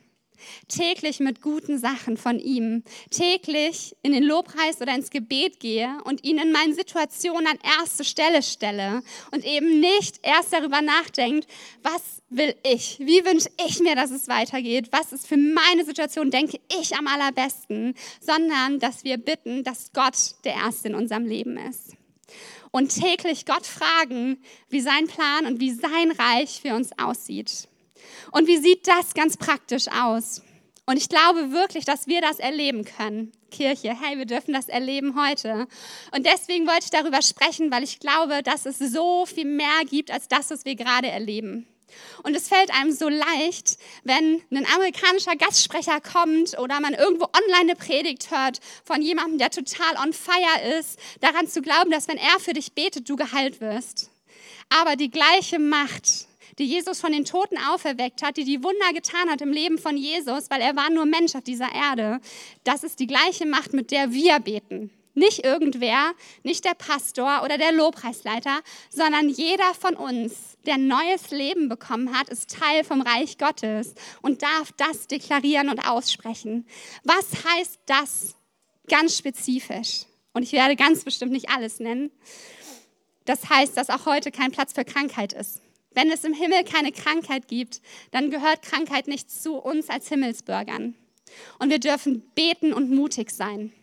täglich 0.67 1.19
mit 1.19 1.41
guten 1.41 1.77
Sachen 1.77 2.17
von 2.17 2.39
ihm, 2.39 2.83
täglich 3.09 3.95
in 4.03 4.11
den 4.11 4.23
Lobpreis 4.23 4.81
oder 4.81 4.95
ins 4.95 5.09
Gebet 5.09 5.59
gehe 5.59 5.97
und 6.05 6.23
ihn 6.23 6.37
in 6.37 6.51
meinen 6.51 6.73
Situationen 6.73 7.47
an 7.47 7.59
erste 7.79 8.03
Stelle 8.03 8.43
stelle 8.43 9.03
und 9.31 9.45
eben 9.45 9.79
nicht 9.79 10.19
erst 10.23 10.53
darüber 10.53 10.81
nachdenkt, 10.81 11.47
was 11.83 12.21
will 12.29 12.55
ich, 12.63 12.97
wie 12.99 13.25
wünsche 13.25 13.49
ich 13.67 13.79
mir, 13.79 13.95
dass 13.95 14.11
es 14.11 14.27
weitergeht, 14.27 14.89
was 14.91 15.11
ist 15.11 15.27
für 15.27 15.37
meine 15.37 15.85
Situation, 15.85 16.31
denke 16.31 16.59
ich 16.79 16.95
am 16.95 17.07
allerbesten, 17.07 17.93
sondern 18.19 18.79
dass 18.79 19.03
wir 19.03 19.17
bitten, 19.17 19.63
dass 19.63 19.91
Gott 19.93 20.35
der 20.45 20.53
Erste 20.53 20.89
in 20.89 20.95
unserem 20.95 21.25
Leben 21.25 21.57
ist. 21.57 21.95
Und 22.71 22.95
täglich 22.95 23.45
Gott 23.45 23.65
fragen, 23.65 24.41
wie 24.69 24.79
sein 24.79 25.07
Plan 25.07 25.45
und 25.45 25.59
wie 25.59 25.71
sein 25.71 26.11
Reich 26.11 26.61
für 26.61 26.73
uns 26.73 26.91
aussieht. 26.97 27.67
Und 28.31 28.47
wie 28.47 28.57
sieht 28.57 28.87
das 28.87 29.13
ganz 29.13 29.37
praktisch 29.37 29.87
aus? 29.89 30.41
Und 30.85 30.97
ich 30.97 31.09
glaube 31.09 31.51
wirklich, 31.51 31.85
dass 31.85 32.07
wir 32.07 32.21
das 32.21 32.39
erleben 32.39 32.83
können. 32.83 33.31
Kirche, 33.51 33.95
hey, 33.99 34.17
wir 34.17 34.25
dürfen 34.25 34.53
das 34.53 34.67
erleben 34.67 35.15
heute. 35.21 35.67
Und 36.15 36.25
deswegen 36.25 36.65
wollte 36.65 36.85
ich 36.85 36.89
darüber 36.89 37.21
sprechen, 37.21 37.71
weil 37.71 37.83
ich 37.83 37.99
glaube, 37.99 38.41
dass 38.43 38.65
es 38.65 38.79
so 38.79 39.25
viel 39.25 39.45
mehr 39.45 39.85
gibt 39.89 40.11
als 40.11 40.27
das, 40.27 40.49
was 40.49 40.65
wir 40.65 40.75
gerade 40.75 41.07
erleben. 41.07 41.67
Und 42.23 42.35
es 42.35 42.47
fällt 42.47 42.71
einem 42.73 42.91
so 42.91 43.09
leicht, 43.09 43.77
wenn 44.03 44.41
ein 44.51 44.65
amerikanischer 44.73 45.35
Gastsprecher 45.35 45.99
kommt 45.99 46.57
oder 46.57 46.79
man 46.79 46.93
irgendwo 46.93 47.25
online 47.25 47.71
eine 47.71 47.75
Predigt 47.75 48.31
hört 48.31 48.59
von 48.83 49.01
jemandem, 49.01 49.37
der 49.37 49.49
total 49.49 49.97
on 50.01 50.13
fire 50.13 50.77
ist, 50.79 50.97
daran 51.19 51.47
zu 51.47 51.61
glauben, 51.61 51.91
dass 51.91 52.07
wenn 52.07 52.17
er 52.17 52.39
für 52.39 52.53
dich 52.53 52.73
betet, 52.73 53.09
du 53.09 53.17
geheilt 53.17 53.59
wirst. 53.61 54.09
Aber 54.69 54.95
die 54.95 55.11
gleiche 55.11 55.59
Macht, 55.59 56.27
die 56.61 56.67
Jesus 56.67 57.01
von 57.01 57.11
den 57.11 57.25
Toten 57.25 57.57
auferweckt 57.57 58.23
hat, 58.23 58.37
die 58.37 58.45
die 58.45 58.63
Wunder 58.63 58.93
getan 58.93 59.29
hat 59.29 59.41
im 59.41 59.51
Leben 59.51 59.77
von 59.77 59.97
Jesus, 59.97 60.49
weil 60.49 60.61
er 60.61 60.75
war 60.75 60.89
nur 60.89 61.05
Mensch 61.05 61.35
auf 61.35 61.43
dieser 61.43 61.73
Erde, 61.73 62.21
das 62.63 62.83
ist 62.83 62.99
die 62.99 63.07
gleiche 63.07 63.45
Macht, 63.45 63.73
mit 63.73 63.91
der 63.91 64.13
wir 64.13 64.39
beten. 64.39 64.91
Nicht 65.13 65.43
irgendwer, 65.43 66.13
nicht 66.43 66.63
der 66.63 66.73
Pastor 66.73 67.41
oder 67.43 67.57
der 67.57 67.73
Lobpreisleiter, 67.73 68.61
sondern 68.89 69.27
jeder 69.27 69.73
von 69.73 69.95
uns, 69.95 70.57
der 70.65 70.77
neues 70.77 71.31
Leben 71.31 71.67
bekommen 71.67 72.17
hat, 72.17 72.29
ist 72.29 72.55
Teil 72.55 72.83
vom 72.83 73.01
Reich 73.01 73.37
Gottes 73.37 73.95
und 74.21 74.43
darf 74.43 74.71
das 74.77 75.07
deklarieren 75.07 75.69
und 75.69 75.85
aussprechen. 75.85 76.65
Was 77.03 77.43
heißt 77.43 77.79
das 77.87 78.35
ganz 78.87 79.17
spezifisch? 79.17 80.05
Und 80.33 80.43
ich 80.43 80.53
werde 80.53 80.75
ganz 80.75 81.03
bestimmt 81.03 81.31
nicht 81.31 81.49
alles 81.49 81.79
nennen. 81.79 82.11
Das 83.25 83.49
heißt, 83.49 83.75
dass 83.75 83.89
auch 83.89 84.05
heute 84.05 84.31
kein 84.31 84.51
Platz 84.51 84.73
für 84.73 84.85
Krankheit 84.85 85.33
ist. 85.33 85.61
Wenn 85.93 86.11
es 86.11 86.23
im 86.23 86.33
Himmel 86.33 86.63
keine 86.63 86.91
Krankheit 86.91 87.47
gibt, 87.47 87.81
dann 88.11 88.31
gehört 88.31 88.61
Krankheit 88.61 89.07
nicht 89.07 89.29
zu 89.29 89.55
uns 89.55 89.89
als 89.89 90.07
Himmelsbürgern. 90.09 90.95
Und 91.59 91.69
wir 91.69 91.79
dürfen 91.79 92.23
beten 92.35 92.73
und 92.73 92.91
mutig 92.91 93.31
sein. 93.31 93.73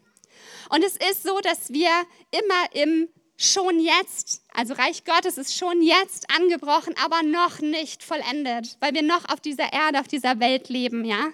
Und 0.70 0.84
es 0.84 0.96
ist 0.96 1.22
so, 1.22 1.40
dass 1.40 1.72
wir 1.72 1.90
immer 2.30 2.82
im 2.82 3.08
schon 3.40 3.78
jetzt, 3.78 4.42
also 4.52 4.74
Reich 4.74 5.04
Gottes 5.04 5.38
ist 5.38 5.56
schon 5.56 5.80
jetzt 5.80 6.26
angebrochen, 6.36 6.94
aber 7.02 7.22
noch 7.22 7.60
nicht 7.60 8.02
vollendet, 8.02 8.76
weil 8.80 8.94
wir 8.94 9.02
noch 9.02 9.28
auf 9.28 9.40
dieser 9.40 9.72
Erde, 9.72 10.00
auf 10.00 10.08
dieser 10.08 10.40
Welt 10.40 10.68
leben, 10.68 11.04
ja. 11.04 11.28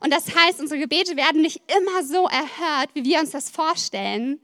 Und 0.00 0.12
das 0.12 0.34
heißt, 0.34 0.60
unsere 0.60 0.78
Gebete 0.78 1.16
werden 1.16 1.40
nicht 1.40 1.62
immer 1.74 2.04
so 2.04 2.28
erhört, 2.28 2.90
wie 2.92 3.04
wir 3.04 3.20
uns 3.20 3.30
das 3.30 3.48
vorstellen. 3.48 4.40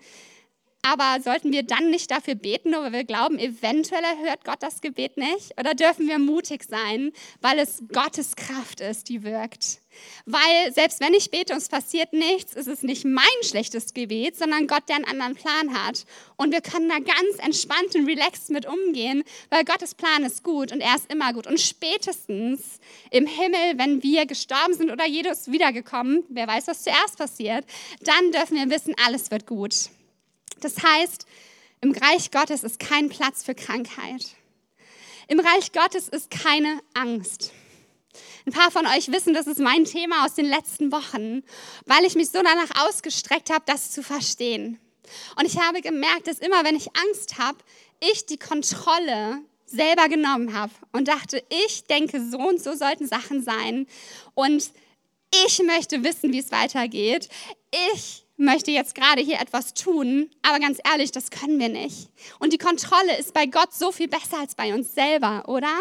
Aber 0.86 1.18
sollten 1.22 1.50
wir 1.50 1.62
dann 1.62 1.88
nicht 1.88 2.10
dafür 2.10 2.34
beten, 2.34 2.72
nur 2.72 2.82
weil 2.82 2.92
wir 2.92 3.04
glauben, 3.04 3.38
eventuell 3.38 4.04
erhört 4.04 4.44
Gott 4.44 4.62
das 4.62 4.82
Gebet 4.82 5.16
nicht? 5.16 5.58
Oder 5.58 5.74
dürfen 5.74 6.06
wir 6.08 6.18
mutig 6.18 6.64
sein, 6.68 7.12
weil 7.40 7.58
es 7.58 7.82
Gottes 7.90 8.36
Kraft 8.36 8.82
ist, 8.82 9.08
die 9.08 9.22
wirkt? 9.22 9.80
Weil 10.26 10.74
selbst 10.74 11.00
wenn 11.00 11.14
ich 11.14 11.30
bete 11.30 11.54
und 11.54 11.60
es 11.60 11.70
passiert 11.70 12.12
nichts, 12.12 12.52
ist 12.52 12.66
es 12.66 12.82
nicht 12.82 13.06
mein 13.06 13.24
schlechtes 13.42 13.94
Gebet, 13.94 14.36
sondern 14.36 14.66
Gott, 14.66 14.82
der 14.90 14.96
einen 14.96 15.06
anderen 15.06 15.36
Plan 15.36 15.72
hat. 15.72 16.04
Und 16.36 16.52
wir 16.52 16.60
können 16.60 16.90
da 16.90 16.98
ganz 16.98 17.38
entspannt 17.38 17.94
und 17.94 18.06
relaxed 18.06 18.50
mit 18.50 18.66
umgehen, 18.66 19.24
weil 19.48 19.64
Gottes 19.64 19.94
Plan 19.94 20.22
ist 20.22 20.42
gut 20.42 20.70
und 20.70 20.82
er 20.82 20.96
ist 20.96 21.10
immer 21.10 21.32
gut. 21.32 21.46
Und 21.46 21.60
spätestens 21.60 22.78
im 23.10 23.26
Himmel, 23.26 23.78
wenn 23.78 24.02
wir 24.02 24.26
gestorben 24.26 24.74
sind 24.74 24.90
oder 24.90 25.06
Jesus 25.06 25.50
wiedergekommen, 25.50 26.24
wer 26.28 26.46
weiß, 26.46 26.66
was 26.66 26.82
zuerst 26.82 27.16
passiert, 27.16 27.64
dann 28.02 28.32
dürfen 28.32 28.58
wir 28.58 28.68
wissen, 28.68 28.94
alles 29.02 29.30
wird 29.30 29.46
gut. 29.46 29.88
Das 30.60 30.82
heißt, 30.82 31.26
im 31.80 31.92
Reich 31.92 32.30
Gottes 32.30 32.64
ist 32.64 32.78
kein 32.78 33.08
Platz 33.08 33.44
für 33.44 33.54
Krankheit. 33.54 34.36
Im 35.28 35.40
Reich 35.40 35.72
Gottes 35.72 36.08
ist 36.08 36.30
keine 36.30 36.80
Angst. 36.94 37.52
Ein 38.46 38.52
paar 38.52 38.70
von 38.70 38.86
euch 38.86 39.10
wissen, 39.10 39.34
das 39.34 39.46
ist 39.46 39.58
mein 39.58 39.84
Thema 39.84 40.24
aus 40.24 40.34
den 40.34 40.46
letzten 40.46 40.92
Wochen, 40.92 41.42
weil 41.86 42.04
ich 42.04 42.14
mich 42.14 42.28
so 42.28 42.42
danach 42.42 42.86
ausgestreckt 42.86 43.50
habe, 43.50 43.64
das 43.66 43.90
zu 43.90 44.02
verstehen. 44.02 44.78
Und 45.36 45.46
ich 45.46 45.58
habe 45.58 45.80
gemerkt, 45.80 46.26
dass 46.26 46.38
immer, 46.38 46.64
wenn 46.64 46.76
ich 46.76 46.88
Angst 46.96 47.38
habe, 47.38 47.58
ich 48.00 48.26
die 48.26 48.38
Kontrolle 48.38 49.40
selber 49.66 50.08
genommen 50.08 50.54
habe 50.54 50.72
und 50.92 51.08
dachte, 51.08 51.42
ich 51.48 51.84
denke, 51.84 52.22
so 52.30 52.38
und 52.38 52.62
so 52.62 52.74
sollten 52.74 53.06
Sachen 53.06 53.42
sein 53.42 53.86
und 54.34 54.70
ich 55.46 55.62
möchte 55.64 56.04
wissen, 56.04 56.32
wie 56.32 56.38
es 56.38 56.52
weitergeht. 56.52 57.28
Ich 57.94 58.23
möchte 58.36 58.70
jetzt 58.70 58.94
gerade 58.94 59.22
hier 59.22 59.40
etwas 59.40 59.74
tun, 59.74 60.30
aber 60.42 60.58
ganz 60.58 60.78
ehrlich, 60.90 61.12
das 61.12 61.30
können 61.30 61.58
wir 61.58 61.68
nicht. 61.68 62.08
Und 62.38 62.52
die 62.52 62.58
Kontrolle 62.58 63.16
ist 63.18 63.32
bei 63.32 63.46
Gott 63.46 63.72
so 63.72 63.92
viel 63.92 64.08
besser 64.08 64.40
als 64.40 64.54
bei 64.54 64.74
uns 64.74 64.94
selber, 64.94 65.44
oder? 65.46 65.72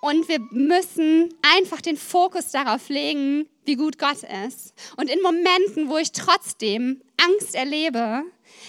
Und 0.00 0.28
wir 0.28 0.40
müssen 0.50 1.34
einfach 1.56 1.80
den 1.80 1.96
Fokus 1.96 2.50
darauf 2.50 2.88
legen, 2.88 3.48
wie 3.64 3.76
gut 3.76 3.98
Gott 3.98 4.22
ist. 4.46 4.74
Und 4.96 5.10
in 5.10 5.22
Momenten, 5.22 5.88
wo 5.88 5.96
ich 5.96 6.12
trotzdem 6.12 7.02
Angst 7.16 7.54
erlebe, 7.54 8.22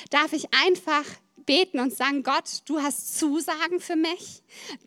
darf 0.10 0.34
ich 0.34 0.48
einfach 0.66 1.06
beten 1.52 1.82
und 1.82 1.94
sagen, 1.94 2.24
Gott, 2.24 2.62
du 2.64 2.80
hast 2.80 3.20
Zusagen 3.20 3.82
für 3.82 3.98
mich. 3.98 4.42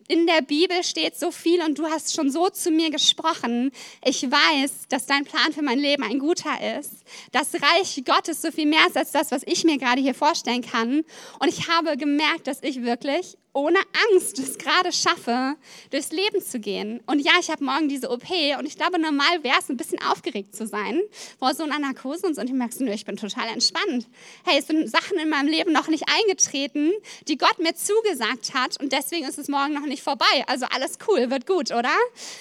In 0.07 0.25
der 0.25 0.41
Bibel 0.41 0.83
steht 0.83 1.15
so 1.15 1.29
viel 1.29 1.61
und 1.61 1.77
du 1.77 1.85
hast 1.85 2.15
schon 2.15 2.31
so 2.31 2.49
zu 2.49 2.71
mir 2.71 2.89
gesprochen. 2.89 3.71
Ich 4.03 4.23
weiß, 4.23 4.87
dass 4.89 5.05
dein 5.05 5.25
Plan 5.25 5.53
für 5.53 5.61
mein 5.61 5.77
Leben 5.77 6.01
ein 6.01 6.17
guter 6.17 6.79
ist. 6.79 7.03
Das 7.31 7.53
Reich 7.53 8.01
Gottes 8.03 8.41
so 8.41 8.49
viel 8.49 8.65
mehr 8.65 8.87
ist 8.87 8.97
als 8.97 9.11
das, 9.11 9.29
was 9.29 9.43
ich 9.45 9.63
mir 9.63 9.77
gerade 9.77 10.01
hier 10.01 10.15
vorstellen 10.15 10.63
kann. 10.63 11.03
Und 11.39 11.49
ich 11.49 11.69
habe 11.69 11.97
gemerkt, 11.97 12.47
dass 12.47 12.63
ich 12.63 12.81
wirklich 12.81 13.37
ohne 13.55 13.79
Angst 14.11 14.37
es 14.37 14.57
gerade 14.57 14.91
schaffe, 14.91 15.55
durchs 15.89 16.11
Leben 16.11 16.41
zu 16.41 16.59
gehen. 16.59 17.01
Und 17.05 17.19
ja, 17.19 17.31
ich 17.39 17.49
habe 17.49 17.63
morgen 17.63 17.87
diese 17.87 18.11
OP 18.11 18.29
und 18.59 18.65
ich 18.65 18.75
glaube, 18.75 18.99
normal 18.99 19.43
wäre 19.43 19.57
es, 19.57 19.69
ein 19.69 19.77
bisschen 19.77 20.01
aufgeregt 20.03 20.53
zu 20.55 20.67
sein 20.67 21.01
vor 21.39 21.55
so 21.55 21.63
einer 21.63 21.79
Narkose 21.79 22.27
und 22.27 22.35
so. 22.35 22.41
Und 22.41 22.47
ich 22.47 22.53
merkst, 22.53 22.81
nö, 22.81 22.91
ich 22.91 23.05
bin 23.05 23.15
total 23.15 23.47
entspannt. 23.47 24.07
Hey, 24.43 24.59
es 24.59 24.67
sind 24.67 24.89
Sachen 24.91 25.17
in 25.17 25.29
meinem 25.29 25.47
Leben 25.47 25.71
noch 25.71 25.87
nicht 25.87 26.03
eingetreten, 26.07 26.91
die 27.29 27.37
Gott 27.37 27.57
mir 27.59 27.73
zugesagt 27.73 28.53
hat 28.53 28.79
und 28.81 28.91
deswegen 28.91 29.25
ist 29.25 29.39
es 29.39 29.47
morgen 29.47 29.73
noch 29.73 29.85
nicht 29.85 30.03
vorbei. 30.03 30.43
Also 30.47 30.65
alles 30.75 30.97
cool, 31.07 31.31
wird 31.31 31.47
gut, 31.47 31.71
oder? 31.71 31.93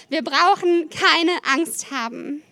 Wir 0.09 0.23
brauchen 0.23 0.91
keine 0.91 1.33
Angst 1.45 1.93
haben. 1.93 2.43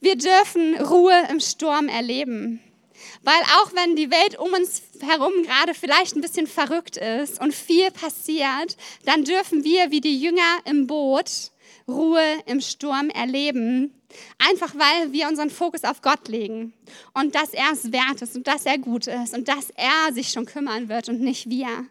Wir 0.00 0.16
dürfen 0.16 0.76
Ruhe 0.76 1.14
im 1.30 1.40
Sturm 1.40 1.88
erleben. 1.88 2.60
Weil 3.22 3.42
auch 3.60 3.74
wenn 3.74 3.96
die 3.96 4.10
Welt 4.10 4.38
um 4.38 4.52
uns 4.52 4.82
herum 5.00 5.32
gerade 5.42 5.74
vielleicht 5.74 6.16
ein 6.16 6.20
bisschen 6.20 6.46
verrückt 6.46 6.96
ist 6.96 7.40
und 7.40 7.54
viel 7.54 7.90
passiert, 7.90 8.76
dann 9.04 9.24
dürfen 9.24 9.64
wir 9.64 9.90
wie 9.90 10.00
die 10.00 10.20
Jünger 10.20 10.58
im 10.64 10.86
Boot 10.86 11.50
Ruhe 11.88 12.22
im 12.46 12.60
Sturm 12.60 13.08
erleben. 13.10 13.94
Einfach 14.38 14.74
weil 14.74 15.12
wir 15.12 15.28
unseren 15.28 15.50
Fokus 15.50 15.84
auf 15.84 16.02
Gott 16.02 16.28
legen 16.28 16.72
und 17.14 17.34
dass 17.34 17.52
er 17.52 17.72
es 17.72 17.92
wert 17.92 18.22
ist 18.22 18.36
und 18.36 18.46
dass 18.46 18.66
er 18.66 18.78
gut 18.78 19.06
ist 19.06 19.34
und 19.34 19.48
dass 19.48 19.70
er 19.70 20.12
sich 20.12 20.28
schon 20.28 20.46
kümmern 20.46 20.88
wird 20.88 21.08
und 21.08 21.20
nicht 21.20 21.50
wir. 21.50 21.86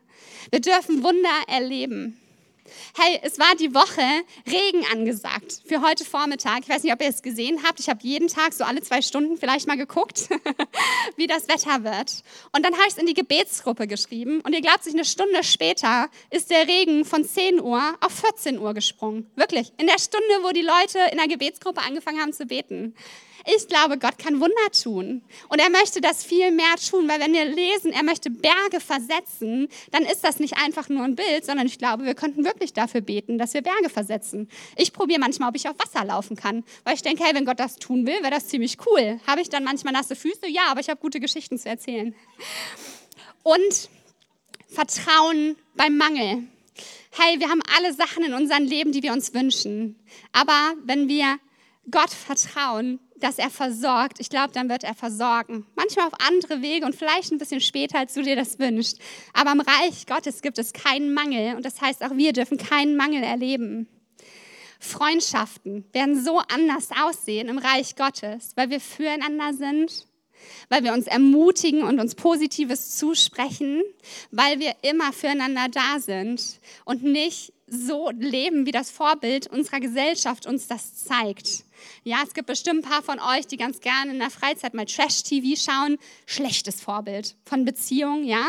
Wir 0.49 0.61
dürfen 0.61 1.03
Wunder 1.03 1.29
erleben. 1.47 2.19
Hey, 2.97 3.19
es 3.23 3.39
war 3.39 3.55
die 3.55 3.73
Woche 3.73 4.01
Regen 4.45 4.85
angesagt 4.91 5.61
für 5.65 5.81
heute 5.81 6.05
Vormittag. 6.05 6.59
Ich 6.63 6.69
weiß 6.69 6.83
nicht, 6.83 6.93
ob 6.93 7.01
ihr 7.01 7.09
es 7.09 7.21
gesehen 7.21 7.61
habt. 7.63 7.79
Ich 7.79 7.89
habe 7.89 7.99
jeden 8.01 8.27
Tag 8.27 8.53
so 8.53 8.63
alle 8.63 8.81
zwei 8.81 9.01
Stunden 9.01 9.37
vielleicht 9.37 9.67
mal 9.67 9.77
geguckt, 9.77 10.29
wie 11.15 11.27
das 11.27 11.47
Wetter 11.47 11.83
wird. 11.83 12.23
Und 12.51 12.65
dann 12.65 12.73
habe 12.73 12.83
ich 12.87 12.93
es 12.93 12.97
in 12.97 13.05
die 13.05 13.13
Gebetsgruppe 13.13 13.87
geschrieben. 13.87 14.41
Und 14.41 14.53
ihr 14.53 14.61
glaubt 14.61 14.83
sich, 14.83 14.93
eine 14.93 15.05
Stunde 15.05 15.43
später 15.43 16.09
ist 16.29 16.49
der 16.49 16.67
Regen 16.67 17.05
von 17.05 17.23
10 17.23 17.61
Uhr 17.61 17.81
auf 18.01 18.11
14 18.11 18.59
Uhr 18.59 18.73
gesprungen. 18.73 19.29
Wirklich. 19.35 19.71
In 19.77 19.87
der 19.87 19.99
Stunde, 19.99 20.27
wo 20.43 20.51
die 20.51 20.61
Leute 20.61 20.99
in 21.11 21.17
der 21.17 21.27
Gebetsgruppe 21.27 21.81
angefangen 21.81 22.21
haben 22.21 22.33
zu 22.33 22.45
beten. 22.45 22.95
Ich 23.55 23.69
glaube, 23.69 23.97
Gott 23.97 24.17
kann 24.17 24.41
Wunder 24.41 24.71
tun. 24.83 25.21
Und 25.47 25.59
er 25.59 25.69
möchte 25.69 26.01
das 26.01 26.23
viel 26.25 26.51
mehr 26.51 26.75
tun, 26.89 27.07
weil 27.07 27.21
wenn 27.21 27.31
wir 27.31 27.45
lesen, 27.45 27.93
er 27.93 28.03
möchte 28.03 28.29
Berge 28.29 28.81
versetzen, 28.81 29.69
dann 29.91 30.03
ist 30.03 30.25
das 30.25 30.39
nicht 30.39 30.57
einfach 30.57 30.89
nur 30.89 31.03
ein 31.03 31.15
Bild, 31.15 31.45
sondern 31.45 31.65
ich 31.65 31.77
glaube, 31.77 32.03
wir 32.03 32.13
könnten 32.13 32.43
wirklich 32.43 32.73
dafür 32.73 32.99
beten, 32.99 33.37
dass 33.37 33.53
wir 33.53 33.61
Berge 33.61 33.89
versetzen. 33.89 34.49
Ich 34.75 34.91
probiere 34.91 35.21
manchmal, 35.21 35.47
ob 35.47 35.55
ich 35.55 35.69
auf 35.69 35.77
Wasser 35.79 36.03
laufen 36.03 36.35
kann, 36.35 36.65
weil 36.83 36.95
ich 36.95 37.03
denke, 37.03 37.23
hey, 37.23 37.33
wenn 37.33 37.45
Gott 37.45 37.59
das 37.59 37.77
tun 37.77 38.05
will, 38.05 38.21
wäre 38.21 38.31
das 38.31 38.49
ziemlich 38.49 38.77
cool. 38.85 39.19
Habe 39.25 39.39
ich 39.39 39.49
dann 39.49 39.63
manchmal 39.63 39.93
nasse 39.93 40.17
Füße? 40.17 40.47
Ja, 40.47 40.63
aber 40.69 40.81
ich 40.81 40.89
habe 40.89 40.99
gute 40.99 41.21
Geschichten 41.21 41.57
zu 41.57 41.69
erzählen. 41.69 42.13
Und 43.43 43.89
Vertrauen 44.67 45.55
beim 45.75 45.95
Mangel. 45.95 46.43
Hey, 47.11 47.39
wir 47.39 47.49
haben 47.49 47.61
alle 47.77 47.93
Sachen 47.93 48.25
in 48.25 48.33
unserem 48.33 48.65
Leben, 48.65 48.91
die 48.91 49.03
wir 49.03 49.13
uns 49.13 49.33
wünschen. 49.33 49.95
Aber 50.33 50.73
wenn 50.83 51.07
wir 51.07 51.39
Gott 51.89 52.09
vertrauen, 52.09 52.99
dass 53.19 53.39
er 53.39 53.49
versorgt, 53.49 54.19
ich 54.19 54.29
glaube, 54.29 54.53
dann 54.53 54.69
wird 54.69 54.83
er 54.83 54.93
versorgen. 54.93 55.65
Manchmal 55.75 56.07
auf 56.07 56.13
andere 56.27 56.61
Wege 56.61 56.85
und 56.85 56.95
vielleicht 56.95 57.31
ein 57.31 57.37
bisschen 57.37 57.61
später, 57.61 57.99
als 57.99 58.13
du 58.13 58.21
dir 58.21 58.35
das 58.35 58.59
wünschst. 58.59 58.99
Aber 59.33 59.51
im 59.51 59.61
Reich 59.61 60.05
Gottes 60.05 60.41
gibt 60.41 60.57
es 60.57 60.73
keinen 60.73 61.13
Mangel 61.13 61.55
und 61.55 61.65
das 61.65 61.81
heißt, 61.81 62.03
auch 62.03 62.15
wir 62.15 62.33
dürfen 62.33 62.57
keinen 62.57 62.95
Mangel 62.95 63.23
erleben. 63.23 63.87
Freundschaften 64.79 65.85
werden 65.91 66.23
so 66.23 66.37
anders 66.37 66.89
aussehen 67.03 67.49
im 67.49 67.57
Reich 67.57 67.95
Gottes, 67.95 68.51
weil 68.55 68.69
wir 68.69 68.79
füreinander 68.79 69.53
sind, 69.53 70.07
weil 70.69 70.83
wir 70.83 70.93
uns 70.93 71.07
ermutigen 71.07 71.83
und 71.83 71.99
uns 71.99 72.15
Positives 72.15 72.95
zusprechen, 72.95 73.81
weil 74.31 74.59
wir 74.59 74.75
immer 74.83 75.11
füreinander 75.13 75.67
da 75.69 75.99
sind 75.99 76.59
und 76.85 77.03
nicht 77.03 77.53
so 77.67 78.11
leben, 78.11 78.65
wie 78.65 78.71
das 78.71 78.91
Vorbild 78.91 79.47
unserer 79.47 79.79
Gesellschaft 79.79 80.45
uns 80.45 80.67
das 80.67 81.03
zeigt. 81.03 81.65
Ja, 82.03 82.17
es 82.25 82.33
gibt 82.33 82.47
bestimmt 82.47 82.85
ein 82.85 82.89
paar 82.89 83.01
von 83.01 83.19
euch, 83.19 83.47
die 83.47 83.57
ganz 83.57 83.79
gerne 83.79 84.11
in 84.11 84.19
der 84.19 84.29
Freizeit 84.29 84.73
mal 84.73 84.85
Trash-TV 84.85 85.59
schauen. 85.59 85.97
Schlechtes 86.25 86.81
Vorbild 86.81 87.35
von 87.45 87.65
Beziehungen, 87.65 88.23
ja. 88.23 88.45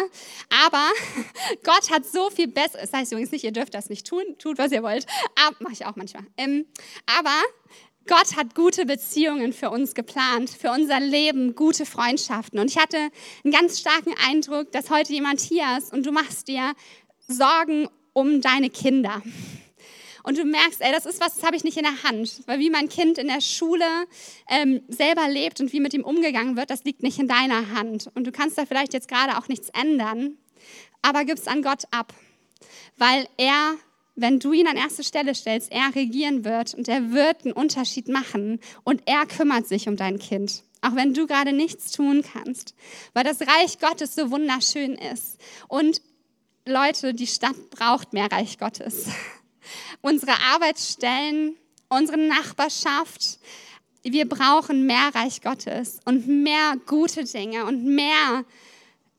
Aber 0.65 0.89
Gott 1.65 1.91
hat 1.91 2.07
so 2.07 2.31
viel 2.31 2.49
besser. 2.49 2.79
Das 2.81 2.93
heißt 2.93 3.13
übrigens 3.13 3.33
nicht, 3.33 3.45
ihr 3.45 3.53
dürft 3.53 3.75
das 3.75 3.89
nicht 3.89 4.07
tun. 4.07 4.23
Tut, 4.39 4.59
was 4.59 4.73
ihr 4.73 4.83
wollt. 4.83 5.07
Aber, 5.47 5.57
Mache 5.61 5.73
ich 5.73 5.87
auch 5.87 5.97
manchmal. 5.97 6.25
Ähm, 6.37 6.67
aber 7.19 7.35
Gott 8.09 8.37
hat 8.37 8.55
gute 8.55 8.87
Beziehungen 8.87 9.53
für 9.53 9.69
uns 9.69 9.95
geplant, 9.95 10.49
für 10.49 10.71
unser 10.71 10.99
Leben, 10.99 11.55
gute 11.55 11.85
Freundschaften. 11.85 12.59
Und 12.59 12.71
ich 12.71 12.79
hatte 12.79 12.97
einen 13.45 13.53
ganz 13.53 13.81
starken 13.81 14.15
Eindruck, 14.27 14.73
dass 14.73 14.89
heute 14.89 15.13
jemand 15.13 15.41
hier 15.41 15.77
ist 15.77 15.93
und 15.93 16.07
du 16.07 16.11
machst 16.11 16.49
dir 16.49 16.73
Sorgen 17.27 17.87
um 18.15 18.41
deine 18.41 18.71
Kinder. 18.71 19.23
Und 20.23 20.39
du 20.39 20.45
merkst, 20.45 20.81
ey, 20.81 20.93
das 20.93 21.07
ist 21.07 21.21
was, 21.21 21.37
das 21.37 21.45
habe 21.45 21.57
ich 21.57 21.65
nicht 21.65 21.77
in 21.77 21.85
der 21.85 22.03
Hand. 22.03 22.43
Weil 22.47 22.59
wie 22.59 22.71
mein 22.71 22.89
Kind 22.89 23.19
in 23.19 23.29
der 23.29 23.41
Schule 23.41 23.85
ähm, 24.49 24.83
selber 24.89 25.29
lebt 25.29 25.61
und 25.61 25.73
wie 25.73 25.81
mit 25.81 25.95
ihm 25.95 26.05
umgegangen 26.05 26.57
wird, 26.57 26.71
das 26.71 26.85
liegt 26.85 27.03
nicht 27.03 27.19
in 27.19 27.29
deiner 27.29 27.75
Hand. 27.75 28.11
Und 28.15 28.27
du 28.27 28.33
kannst 28.33 28.59
da 28.59 28.67
vielleicht 28.67 28.93
jetzt 28.93 29.09
gerade 29.09 29.39
auch 29.39 29.49
nichts 29.49 29.69
ändern, 29.71 30.37
aber 31.03 31.25
gib 31.25 31.39
es 31.39 31.47
an 31.47 31.63
Gott 31.63 31.85
ab. 31.91 32.13
Weil 32.97 33.29
er 33.37 33.77
wenn 34.21 34.41
du 34.41 34.53
ihn 34.53 34.67
an 34.67 34.77
erste 34.77 35.05
Stelle 35.05 35.35
stellst, 35.35 35.71
er 35.71 35.95
regieren 35.95 36.45
wird 36.45 36.75
und 36.75 36.89
er 36.89 37.13
wird 37.13 37.45
einen 37.45 37.53
Unterschied 37.53 38.09
machen 38.09 38.59
und 38.83 39.03
er 39.07 39.27
kümmert 39.27 39.69
sich 39.69 39.89
um 39.89 39.97
dein 39.97 40.19
Kind. 40.19 40.65
Auch 40.81 40.95
wenn 40.95 41.15
du 41.15 41.27
gerade 41.27 41.53
nichts 41.53 41.93
tun 41.93 42.23
kannst, 42.23 42.75
weil 43.13 43.25
das 43.25 43.41
Reich 43.41 43.79
Gottes 43.79 44.15
so 44.15 44.31
wunderschön 44.31 44.95
ist. 44.95 45.39
Und 45.69 46.03
Leute, 46.67 47.15
die 47.15 47.27
Stadt 47.27 47.71
braucht 47.71 48.13
mehr 48.13 48.31
Reich 48.31 48.59
Gottes. 48.59 49.09
Unsere 50.01 50.33
Arbeitsstellen, 50.53 51.57
unsere 51.89 52.19
Nachbarschaft, 52.19 53.39
wir 54.03 54.29
brauchen 54.29 54.87
mehr 54.87 55.11
Reich 55.15 55.43
Gottes 55.43 56.01
und 56.05 56.27
mehr 56.29 56.77
gute 56.87 57.25
Dinge 57.25 57.65
und 57.67 57.85
mehr 57.85 58.45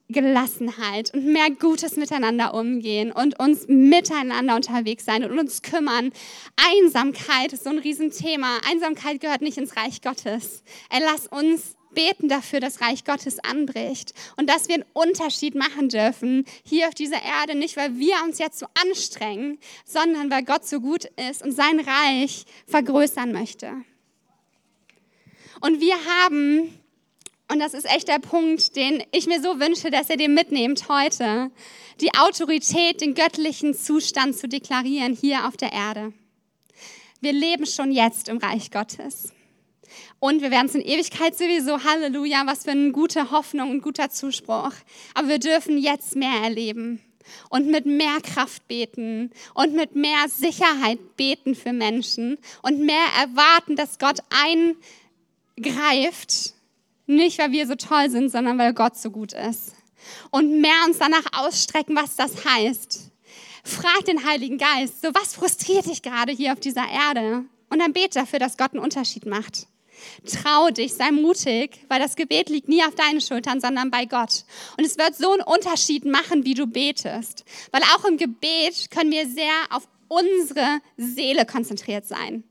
Gelassenheit 0.08 1.14
und 1.14 1.26
mehr 1.26 1.52
Gutes 1.52 1.96
miteinander 1.96 2.56
umgehen 2.56 3.12
und 3.12 3.40
uns 3.40 3.68
miteinander 3.68 4.56
unterwegs 4.56 5.06
sein 5.06 5.24
und 5.24 5.38
uns 5.38 5.62
kümmern. 5.62 6.12
Einsamkeit 6.56 7.54
ist 7.54 7.64
so 7.64 7.70
ein 7.70 7.78
Riesenthema. 7.78 8.58
Einsamkeit 8.68 9.22
gehört 9.22 9.42
nicht 9.42 9.58
ins 9.58 9.76
Reich 9.76 10.02
Gottes. 10.02 10.64
Er 10.90 11.02
lass 11.02 11.28
uns 11.28 11.76
beten 12.00 12.30
dafür, 12.30 12.62
dass 12.62 12.80
Reich 12.80 13.04
Gottes 13.04 13.40
anbricht 13.40 14.14
und 14.38 14.50
dass 14.50 14.70
wir 14.70 14.76
einen 14.76 14.86
Unterschied 14.94 15.54
machen 15.54 15.90
dürfen 15.90 16.46
hier 16.64 16.88
auf 16.88 16.94
dieser 16.94 17.22
Erde, 17.22 17.56
nicht 17.56 17.76
weil 17.76 18.00
wir 18.00 18.16
uns 18.24 18.40
jetzt 18.40 18.58
so 18.58 18.68
anstrengen, 18.82 19.60
sondern 19.84 20.32
weil 20.32 20.46
Gott 20.46 20.66
so 20.66 20.80
gut 20.80 21.04
ist 21.30 21.44
und 21.44 21.52
sein 21.52 21.82
Reich 21.82 22.46
vergrößern 22.68 23.34
möchte. 23.34 23.74
Und 25.60 25.82
wir 25.82 25.96
haben 26.06 26.74
und 27.52 27.60
das 27.60 27.74
ist 27.74 27.90
echt 27.92 28.08
der 28.08 28.20
Punkt, 28.20 28.76
den 28.76 29.04
ich 29.12 29.26
mir 29.26 29.42
so 29.42 29.60
wünsche, 29.60 29.90
dass 29.90 30.10
ihr 30.10 30.18
den 30.18 30.36
mitnehmt 30.36 30.88
heute. 30.88 31.52
Die 32.00 32.14
Autorität, 32.14 33.02
den 33.02 33.16
göttlichen 33.16 33.74
Zustand 33.74 34.38
zu 34.38 34.48
deklarieren 34.48 35.18
hier 35.20 35.48
auf 35.48 35.58
der 35.58 35.74
Erde. 35.74 36.14
Wir 37.20 37.34
leben 37.34 37.66
schon 37.66 37.92
jetzt 37.92 38.30
im 38.30 38.38
Reich 38.38 38.70
Gottes. 38.70 39.34
Und 40.20 40.42
wir 40.42 40.52
werden 40.52 40.66
es 40.68 40.76
in 40.76 40.82
Ewigkeit 40.82 41.38
sowieso, 41.38 41.84
Halleluja, 41.84 42.44
was 42.46 42.64
für 42.64 42.72
eine 42.72 42.92
gute 42.92 43.32
Hoffnung 43.32 43.70
und 43.72 43.82
guter 43.82 44.10
Zuspruch. 44.10 44.74
Aber 45.14 45.28
wir 45.28 45.40
dürfen 45.40 45.78
jetzt 45.78 46.16
mehr 46.16 46.42
erleben 46.44 47.02
und 47.50 47.68
mit 47.68 47.86
mehr 47.86 48.20
Kraft 48.22 48.68
beten 48.68 49.32
und 49.54 49.74
mit 49.76 49.96
mehr 49.96 50.28
Sicherheit 50.28 51.16
beten 51.16 51.56
für 51.56 51.74
Menschen 51.74 52.38
und 52.64 52.80
mehr 52.80 53.06
erwarten, 53.20 53.76
dass 53.76 54.00
Gott 54.00 54.20
eingreift 55.56 56.54
nicht, 57.10 57.40
weil 57.40 57.52
wir 57.52 57.66
so 57.66 57.76
toll 57.76 58.10
sind, 58.10 58.30
sondern 58.30 58.58
weil 58.60 58.74
Gott 58.74 58.96
so 58.96 59.10
gut 59.10 59.34
ist. 59.34 59.74
Und 60.30 60.62
mehr 60.62 60.86
uns 60.86 61.00
danach 61.00 61.26
ausstrecken, 61.34 61.96
was 61.96 62.16
das 62.16 62.46
heißt. 62.46 63.12
Frag 63.64 64.06
den 64.06 64.26
Heiligen 64.26 64.58
Geist, 64.58 65.02
so 65.02 65.10
was 65.14 65.34
frustriert 65.34 65.88
dich 65.88 66.02
gerade 66.02 66.32
hier 66.32 66.54
auf 66.54 66.60
dieser 66.60 66.88
Erde? 66.88 67.46
Und 67.70 67.80
dann 67.80 67.94
bete 67.94 68.20
dafür, 68.20 68.40
dass 68.40 68.58
Gott 68.58 68.74
einen 68.74 68.84
Unterschied 68.84 69.26
macht. 69.26 69.68
Trau 70.26 70.70
dich, 70.70 70.94
sei 70.94 71.12
mutig, 71.12 71.86
weil 71.88 72.00
das 72.00 72.16
Gebet 72.16 72.50
liegt 72.50 72.70
nie 72.70 72.84
auf 72.84 72.96
deinen 72.96 73.22
Schultern, 73.22 73.62
sondern 73.62 73.92
bei 73.92 74.06
Gott. 74.06 74.44
Und 74.78 74.86
es 74.86 74.98
wird 74.98 75.16
so 75.16 75.32
einen 75.32 75.42
Unterschied 75.42 76.06
machen, 76.06 76.46
wie 76.46 76.54
du 76.54 76.68
betest. 76.68 77.46
Weil 77.72 77.82
auch 77.96 78.06
im 78.06 78.18
Gebet 78.18 78.92
können 78.92 79.12
wir 79.12 79.28
sehr 79.28 79.54
auf 79.70 79.88
unsere 80.08 80.80
Seele 80.98 81.46
konzentriert 81.46 82.06
sein 82.06 82.44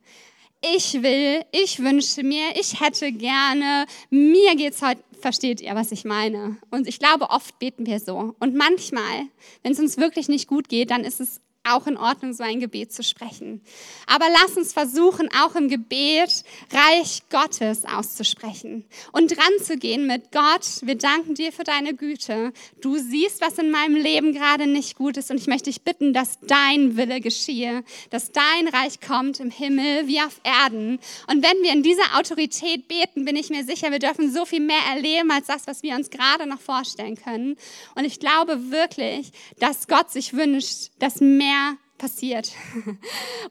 ich 0.61 1.03
will, 1.03 1.45
ich 1.53 1.79
wünsche 1.79 2.23
mir, 2.23 2.57
ich 2.59 2.81
hätte 2.81 3.13
gerne, 3.13 3.87
mir 4.11 4.57
geht's 4.57 4.83
heute, 4.83 5.03
versteht 5.21 5.61
ihr, 5.61 5.75
was 5.75 5.93
ich 5.93 6.05
meine? 6.05 6.57
Und 6.71 6.89
ich 6.89 6.99
glaube, 6.99 7.31
oft 7.31 7.59
beten 7.59 7.87
wir 7.87 8.01
so. 8.01 8.35
Und 8.39 8.55
manchmal, 8.55 9.27
wenn 9.63 9.73
es 9.73 9.79
uns 9.79 9.99
wirklich 9.99 10.29
nicht 10.29 10.49
gut 10.49 10.69
geht, 10.69 10.91
dann 10.91 11.05
ist 11.05 11.21
es 11.21 11.41
auch 11.71 11.87
in 11.87 11.97
Ordnung, 11.97 12.33
so 12.33 12.43
ein 12.43 12.61
Gebet 12.61 12.93
zu 12.93 13.03
sprechen. 13.03 13.61
Aber 14.07 14.27
lass 14.33 14.57
uns 14.57 14.73
versuchen, 14.73 15.29
auch 15.43 15.55
im 15.55 15.69
Gebet 15.69 16.45
Reich 16.73 17.23
Gottes 17.31 17.85
auszusprechen 17.85 18.85
und 19.13 19.37
dran 19.37 19.53
zu 19.63 19.77
gehen 19.77 20.07
mit 20.07 20.33
Gott. 20.33 20.67
Wir 20.83 20.97
danken 20.97 21.35
dir 21.35 21.53
für 21.53 21.65
deine 21.65 21.95
Güte. 21.95 22.53
Du 22.81 22.97
siehst, 22.99 23.41
was 23.41 23.59
in 23.59 23.71
meinem 23.71 23.97
Leben 23.97 24.33
gerade 24.33 24.67
nicht 24.67 24.97
gut 24.97 25.17
ist 25.17 25.31
und 25.31 25.39
ich 25.39 25.47
möchte 25.47 25.71
dich 25.71 25.83
bitten, 25.83 26.13
dass 26.13 26.39
dein 26.41 26.97
Wille 26.97 27.21
geschehe, 27.21 27.85
dass 28.11 28.33
dein 28.33 28.69
Reich 28.69 29.01
kommt 29.01 29.41
im 29.41 29.51
Himmel 29.51 30.07
wie 30.07 30.21
auf 30.21 30.41
Erden. 30.45 30.99
Und 31.27 31.43
wenn 31.43 31.63
wir 31.63 31.73
in 31.73 31.83
dieser 31.83 32.19
Autorität 32.19 32.89
beten, 32.89 33.25
bin 33.25 33.37
ich 33.37 33.51
mir 33.51 33.65
sicher, 33.65 33.91
wir 33.91 33.99
dürfen 33.99 34.33
so 34.33 34.45
viel 34.45 34.61
mehr 34.61 34.81
erleben 34.95 35.31
als 35.31 35.47
das, 35.47 35.67
was 35.67 35.83
wir 35.83 35.95
uns 35.95 36.11
gerade 36.11 36.47
noch 36.47 36.61
vorstellen 36.61 37.17
können. 37.17 37.57
Und 37.95 38.05
ich 38.05 38.21
glaube 38.21 38.71
wirklich, 38.71 39.33
dass 39.59 39.87
Gott 39.87 40.11
sich 40.11 40.35
wünscht, 40.35 40.91
dass 40.99 41.21
mehr 41.21 41.58
mehr 41.59 41.77
passiert. 41.99 42.53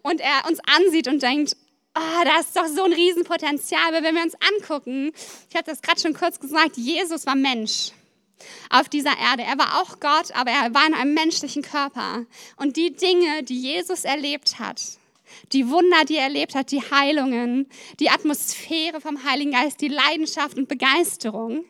Und 0.03 0.21
er 0.21 0.47
uns 0.47 0.59
ansieht 0.59 1.07
und 1.07 1.21
denkt, 1.21 1.55
oh, 1.95 2.23
da 2.23 2.39
ist 2.39 2.55
doch 2.55 2.67
so 2.67 2.83
ein 2.83 2.93
Riesenpotenzial. 2.93 3.81
Aber 3.87 4.03
wenn 4.03 4.15
wir 4.15 4.23
uns 4.23 4.35
angucken, 4.35 5.11
ich 5.49 5.55
habe 5.55 5.65
das 5.65 5.81
gerade 5.81 5.99
schon 5.99 6.13
kurz 6.13 6.39
gesagt, 6.39 6.77
Jesus 6.77 7.25
war 7.25 7.35
Mensch 7.35 7.91
auf 8.69 8.87
dieser 8.87 9.17
Erde. 9.17 9.43
Er 9.43 9.57
war 9.57 9.81
auch 9.81 9.99
Gott, 9.99 10.31
aber 10.35 10.51
er 10.51 10.73
war 10.73 10.85
in 10.87 10.93
einem 10.93 11.13
menschlichen 11.13 11.63
Körper. 11.63 12.25
Und 12.55 12.77
die 12.77 12.93
Dinge, 12.93 13.43
die 13.43 13.59
Jesus 13.59 14.03
erlebt 14.03 14.59
hat, 14.59 14.81
die 15.51 15.69
Wunder, 15.69 16.05
die 16.07 16.15
er 16.15 16.23
erlebt 16.23 16.55
hat, 16.55 16.71
die 16.71 16.81
Heilungen, 16.81 17.67
die 17.99 18.09
Atmosphäre 18.09 19.01
vom 19.01 19.23
Heiligen 19.25 19.51
Geist, 19.51 19.81
die 19.81 19.89
Leidenschaft 19.89 20.57
und 20.57 20.69
Begeisterung, 20.69 21.65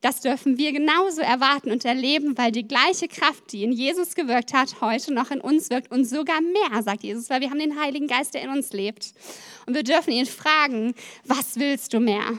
das 0.00 0.20
dürfen 0.20 0.58
wir 0.58 0.72
genauso 0.72 1.20
erwarten 1.20 1.70
und 1.70 1.84
erleben, 1.84 2.38
weil 2.38 2.52
die 2.52 2.66
gleiche 2.66 3.08
Kraft, 3.08 3.52
die 3.52 3.64
in 3.64 3.72
Jesus 3.72 4.14
gewirkt 4.14 4.52
hat, 4.52 4.80
heute 4.80 5.12
noch 5.12 5.30
in 5.30 5.40
uns 5.40 5.70
wirkt 5.70 5.90
und 5.90 6.04
sogar 6.04 6.40
mehr, 6.40 6.82
sagt 6.82 7.02
Jesus, 7.02 7.30
weil 7.30 7.40
wir 7.40 7.50
haben 7.50 7.58
den 7.58 7.80
Heiligen 7.80 8.06
Geist, 8.06 8.34
der 8.34 8.42
in 8.42 8.50
uns 8.50 8.72
lebt. 8.72 9.12
Und 9.66 9.74
wir 9.74 9.82
dürfen 9.82 10.12
ihn 10.12 10.26
fragen, 10.26 10.94
was 11.24 11.58
willst 11.58 11.92
du 11.92 12.00
mehr? 12.00 12.38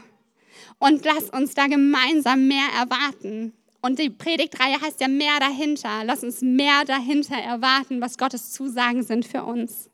Und 0.80 1.04
lass 1.04 1.30
uns 1.30 1.54
da 1.54 1.68
gemeinsam 1.68 2.48
mehr 2.48 2.68
erwarten. 2.80 3.54
Und 3.82 4.00
die 4.00 4.10
Predigtreihe 4.10 4.80
heißt 4.82 5.02
ja 5.02 5.08
mehr 5.08 5.40
dahinter. 5.40 6.04
Lass 6.06 6.24
uns 6.24 6.42
mehr 6.42 6.86
dahinter 6.86 7.36
erwarten, 7.36 8.02
was 8.02 8.18
Gottes 8.18 8.52
Zusagen 8.52 9.04
sind 9.04 9.26
für 9.26 9.44
uns. 9.44 9.90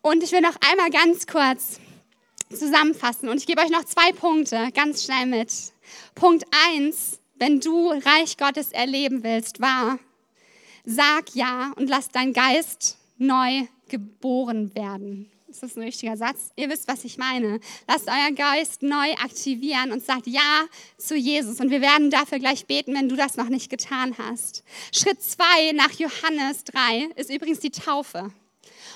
Und 0.00 0.22
ich 0.22 0.32
will 0.32 0.40
noch 0.40 0.56
einmal 0.70 0.90
ganz 0.90 1.26
kurz 1.26 1.80
zusammenfassen 2.50 3.28
und 3.28 3.36
ich 3.36 3.46
gebe 3.46 3.60
euch 3.60 3.68
noch 3.68 3.84
zwei 3.84 4.12
Punkte 4.12 4.70
ganz 4.74 5.04
schnell 5.04 5.26
mit. 5.26 5.52
Punkt 6.14 6.44
1, 6.74 7.20
wenn 7.36 7.60
du 7.60 7.90
Reich 7.90 8.36
Gottes 8.36 8.72
erleben 8.72 9.22
willst, 9.22 9.60
war, 9.60 9.98
sag 10.84 11.34
ja 11.34 11.72
und 11.76 11.88
lass 11.88 12.08
dein 12.08 12.32
Geist 12.32 12.98
neu 13.18 13.66
geboren 13.88 14.74
werden. 14.74 15.30
Ist 15.48 15.62
das 15.62 15.76
ein 15.76 15.82
richtiger 15.82 16.16
Satz? 16.16 16.50
Ihr 16.56 16.68
wisst, 16.68 16.88
was 16.88 17.04
ich 17.04 17.16
meine. 17.16 17.58
Lasst 17.86 18.06
euer 18.06 18.32
Geist 18.32 18.82
neu 18.82 19.12
aktivieren 19.14 19.92
und 19.92 20.04
sagt 20.04 20.26
Ja 20.26 20.66
zu 20.98 21.16
Jesus. 21.16 21.58
Und 21.60 21.70
wir 21.70 21.80
werden 21.80 22.10
dafür 22.10 22.38
gleich 22.38 22.66
beten, 22.66 22.94
wenn 22.94 23.08
du 23.08 23.16
das 23.16 23.36
noch 23.36 23.48
nicht 23.48 23.70
getan 23.70 24.14
hast. 24.18 24.62
Schritt 24.92 25.22
2 25.22 25.72
nach 25.72 25.92
Johannes 25.92 26.64
3 26.64 27.10
ist 27.16 27.30
übrigens 27.30 27.60
die 27.60 27.70
Taufe. 27.70 28.30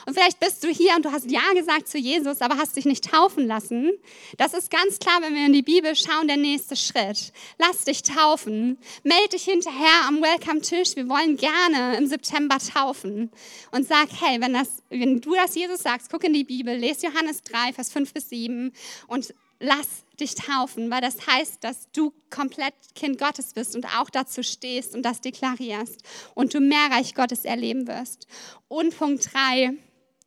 Und 0.06 0.14
vielleicht 0.14 0.40
bist 0.40 0.64
du 0.64 0.68
hier 0.68 0.94
und 0.96 1.04
du 1.04 1.12
hast 1.12 1.30
Ja 1.30 1.52
gesagt 1.54 1.88
zu 1.88 1.98
Jesus, 1.98 2.40
aber 2.40 2.56
hast 2.56 2.76
dich 2.76 2.84
nicht 2.84 3.10
taufen 3.10 3.46
lassen. 3.46 3.92
Das 4.36 4.54
ist 4.54 4.70
ganz 4.70 4.98
klar, 4.98 5.20
wenn 5.22 5.34
wir 5.34 5.46
in 5.46 5.52
die 5.52 5.62
Bibel 5.62 5.94
schauen, 5.94 6.26
der 6.26 6.36
nächste 6.36 6.76
Schritt. 6.76 7.32
Lass 7.58 7.84
dich 7.84 8.02
taufen. 8.02 8.78
Meld 9.04 9.32
dich 9.32 9.44
hinterher 9.44 10.06
am 10.08 10.22
Welcome-Tisch. 10.22 10.96
Wir 10.96 11.08
wollen 11.08 11.36
gerne 11.36 11.96
im 11.96 12.06
September 12.06 12.58
taufen. 12.58 13.30
Und 13.70 13.86
sag, 13.86 14.08
hey, 14.20 14.40
wenn, 14.40 14.52
das, 14.54 14.82
wenn 14.90 15.20
du 15.20 15.34
das 15.34 15.54
Jesus 15.54 15.82
sagst, 15.82 16.10
guck 16.10 16.24
in 16.24 16.32
die 16.32 16.44
Bibel, 16.44 16.76
lese 16.76 17.06
Johannes 17.06 17.42
3, 17.42 17.72
Vers 17.72 17.92
5 17.92 18.12
bis 18.12 18.28
7 18.30 18.72
und 19.06 19.34
lass 19.62 20.04
dich 20.18 20.34
taufen, 20.34 20.90
weil 20.90 21.00
das 21.00 21.26
heißt, 21.26 21.62
dass 21.64 21.90
du 21.92 22.12
komplett 22.30 22.74
Kind 22.94 23.18
Gottes 23.18 23.54
bist 23.54 23.74
und 23.74 23.86
auch 23.98 24.10
dazu 24.10 24.42
stehst 24.42 24.94
und 24.94 25.02
das 25.02 25.20
deklarierst 25.20 26.02
und 26.34 26.52
du 26.54 26.60
mehr 26.60 26.90
Reich 26.90 27.14
Gottes 27.14 27.44
erleben 27.44 27.86
wirst. 27.86 28.26
Und 28.68 28.96
Punkt 28.96 29.32
drei, 29.32 29.72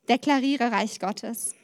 deklariere 0.08 0.72
Reich 0.72 0.98
Gottes. 1.00 1.54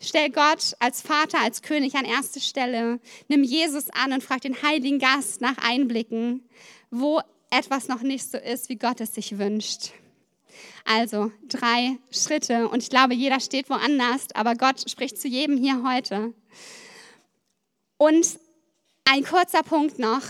Stell 0.00 0.30
Gott 0.30 0.74
als 0.78 1.02
Vater, 1.02 1.40
als 1.40 1.62
König 1.62 1.94
an 1.94 2.04
erste 2.04 2.40
Stelle. 2.40 3.00
Nimm 3.28 3.42
Jesus 3.42 3.90
an 3.90 4.12
und 4.12 4.22
frag 4.22 4.40
den 4.40 4.62
Heiligen 4.62 4.98
Gast 4.98 5.40
nach 5.40 5.56
Einblicken, 5.58 6.48
wo 6.90 7.20
etwas 7.50 7.88
noch 7.88 8.02
nicht 8.02 8.30
so 8.30 8.38
ist, 8.38 8.68
wie 8.68 8.76
Gott 8.76 9.00
es 9.00 9.14
sich 9.14 9.38
wünscht. 9.38 9.92
Also 10.84 11.32
drei 11.48 11.98
Schritte 12.10 12.68
und 12.68 12.82
ich 12.82 12.90
glaube, 12.90 13.14
jeder 13.14 13.40
steht 13.40 13.70
woanders, 13.70 14.26
aber 14.34 14.54
Gott 14.54 14.88
spricht 14.88 15.20
zu 15.20 15.28
jedem 15.28 15.56
hier 15.56 15.82
heute. 15.82 16.34
Und 17.96 18.38
ein 19.04 19.24
kurzer 19.24 19.62
Punkt 19.62 19.98
noch. 19.98 20.22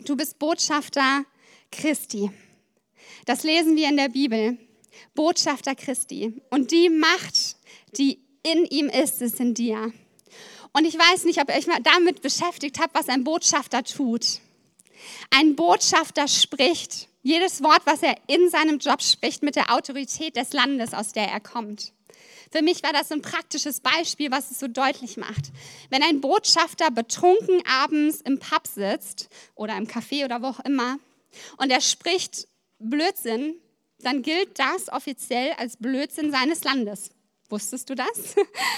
Du 0.00 0.16
bist 0.16 0.38
Botschafter 0.38 1.24
Christi. 1.70 2.30
Das 3.26 3.42
lesen 3.42 3.76
wir 3.76 3.88
in 3.88 3.96
der 3.96 4.08
Bibel. 4.08 4.58
Botschafter 5.14 5.74
Christi. 5.74 6.42
Und 6.50 6.70
die 6.70 6.88
Macht, 6.88 7.56
die 7.96 8.20
in 8.42 8.64
ihm 8.66 8.88
ist, 8.88 9.22
ist 9.22 9.40
in 9.40 9.54
dir. 9.54 9.92
Und 10.72 10.84
ich 10.84 10.94
weiß 10.94 11.24
nicht, 11.24 11.40
ob 11.40 11.48
ihr 11.48 11.56
euch 11.56 11.66
mal 11.66 11.82
damit 11.82 12.22
beschäftigt 12.22 12.78
habt, 12.80 12.94
was 12.94 13.08
ein 13.08 13.24
Botschafter 13.24 13.82
tut. 13.82 14.40
Ein 15.30 15.56
Botschafter 15.56 16.28
spricht 16.28 17.08
jedes 17.22 17.62
Wort, 17.62 17.82
was 17.84 18.02
er 18.02 18.16
in 18.28 18.48
seinem 18.48 18.78
Job 18.78 19.02
spricht, 19.02 19.42
mit 19.42 19.56
der 19.56 19.74
Autorität 19.74 20.36
des 20.36 20.52
Landes, 20.52 20.94
aus 20.94 21.12
der 21.12 21.28
er 21.28 21.40
kommt. 21.40 21.92
Für 22.52 22.62
mich 22.62 22.82
war 22.82 22.92
das 22.92 23.12
ein 23.12 23.22
praktisches 23.22 23.80
Beispiel, 23.80 24.30
was 24.30 24.50
es 24.50 24.58
so 24.58 24.66
deutlich 24.66 25.16
macht. 25.16 25.52
Wenn 25.88 26.02
ein 26.02 26.20
Botschafter 26.20 26.90
betrunken 26.90 27.62
abends 27.66 28.20
im 28.22 28.38
Pub 28.38 28.66
sitzt 28.66 29.28
oder 29.54 29.76
im 29.76 29.86
Café 29.86 30.24
oder 30.24 30.42
wo 30.42 30.46
auch 30.46 30.60
immer 30.60 30.98
und 31.58 31.70
er 31.70 31.80
spricht 31.80 32.48
Blödsinn, 32.78 33.54
dann 34.02 34.22
gilt 34.22 34.58
das 34.58 34.88
offiziell 34.90 35.52
als 35.58 35.76
Blödsinn 35.76 36.30
seines 36.30 36.64
Landes. 36.64 37.10
Wusstest 37.48 37.90
du 37.90 37.94
das? 37.94 38.36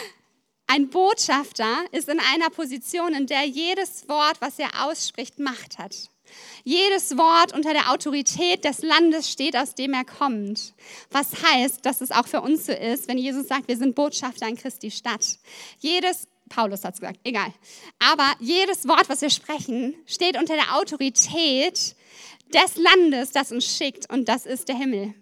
Ein 0.67 0.89
Botschafter 0.89 1.85
ist 1.91 2.09
in 2.09 2.19
einer 2.19 2.49
Position, 2.49 3.13
in 3.13 3.27
der 3.27 3.45
jedes 3.45 4.09
Wort, 4.09 4.41
was 4.41 4.59
er 4.59 4.87
ausspricht, 4.87 5.39
Macht 5.39 5.79
hat. 5.79 5.95
Jedes 6.65 7.19
Wort 7.19 7.53
unter 7.53 7.75
der 7.75 7.91
Autorität 7.91 8.65
des 8.65 8.81
Landes 8.83 9.31
steht, 9.31 9.55
aus 9.55 9.75
dem 9.75 9.93
er 9.93 10.05
kommt. 10.05 10.73
Was 11.11 11.43
heißt, 11.43 11.85
dass 11.85 12.01
es 12.01 12.11
auch 12.11 12.27
für 12.27 12.41
uns 12.41 12.67
so 12.67 12.73
ist, 12.73 13.07
wenn 13.09 13.19
Jesus 13.19 13.49
sagt, 13.49 13.69
wir 13.69 13.77
sind 13.77 13.95
Botschafter 13.95 14.49
in 14.49 14.57
Christi 14.57 14.91
Stadt. 14.91 15.37
Jedes 15.79 16.27
Paulus 16.49 16.85
hat 16.85 16.95
es 16.95 17.01
gesagt, 17.01 17.21
egal. 17.25 17.53
Aber 17.99 18.35
jedes 18.39 18.87
Wort, 18.87 19.09
was 19.09 19.23
wir 19.23 19.31
sprechen, 19.31 19.95
steht 20.07 20.39
unter 20.39 20.55
der 20.55 20.77
Autorität 20.77 21.97
des 22.55 22.77
Landes, 22.77 23.33
das 23.33 23.53
uns 23.53 23.77
schickt, 23.77 24.11
und 24.13 24.29
das 24.29 24.47
ist 24.47 24.69
der 24.69 24.77
Himmel. 24.77 25.15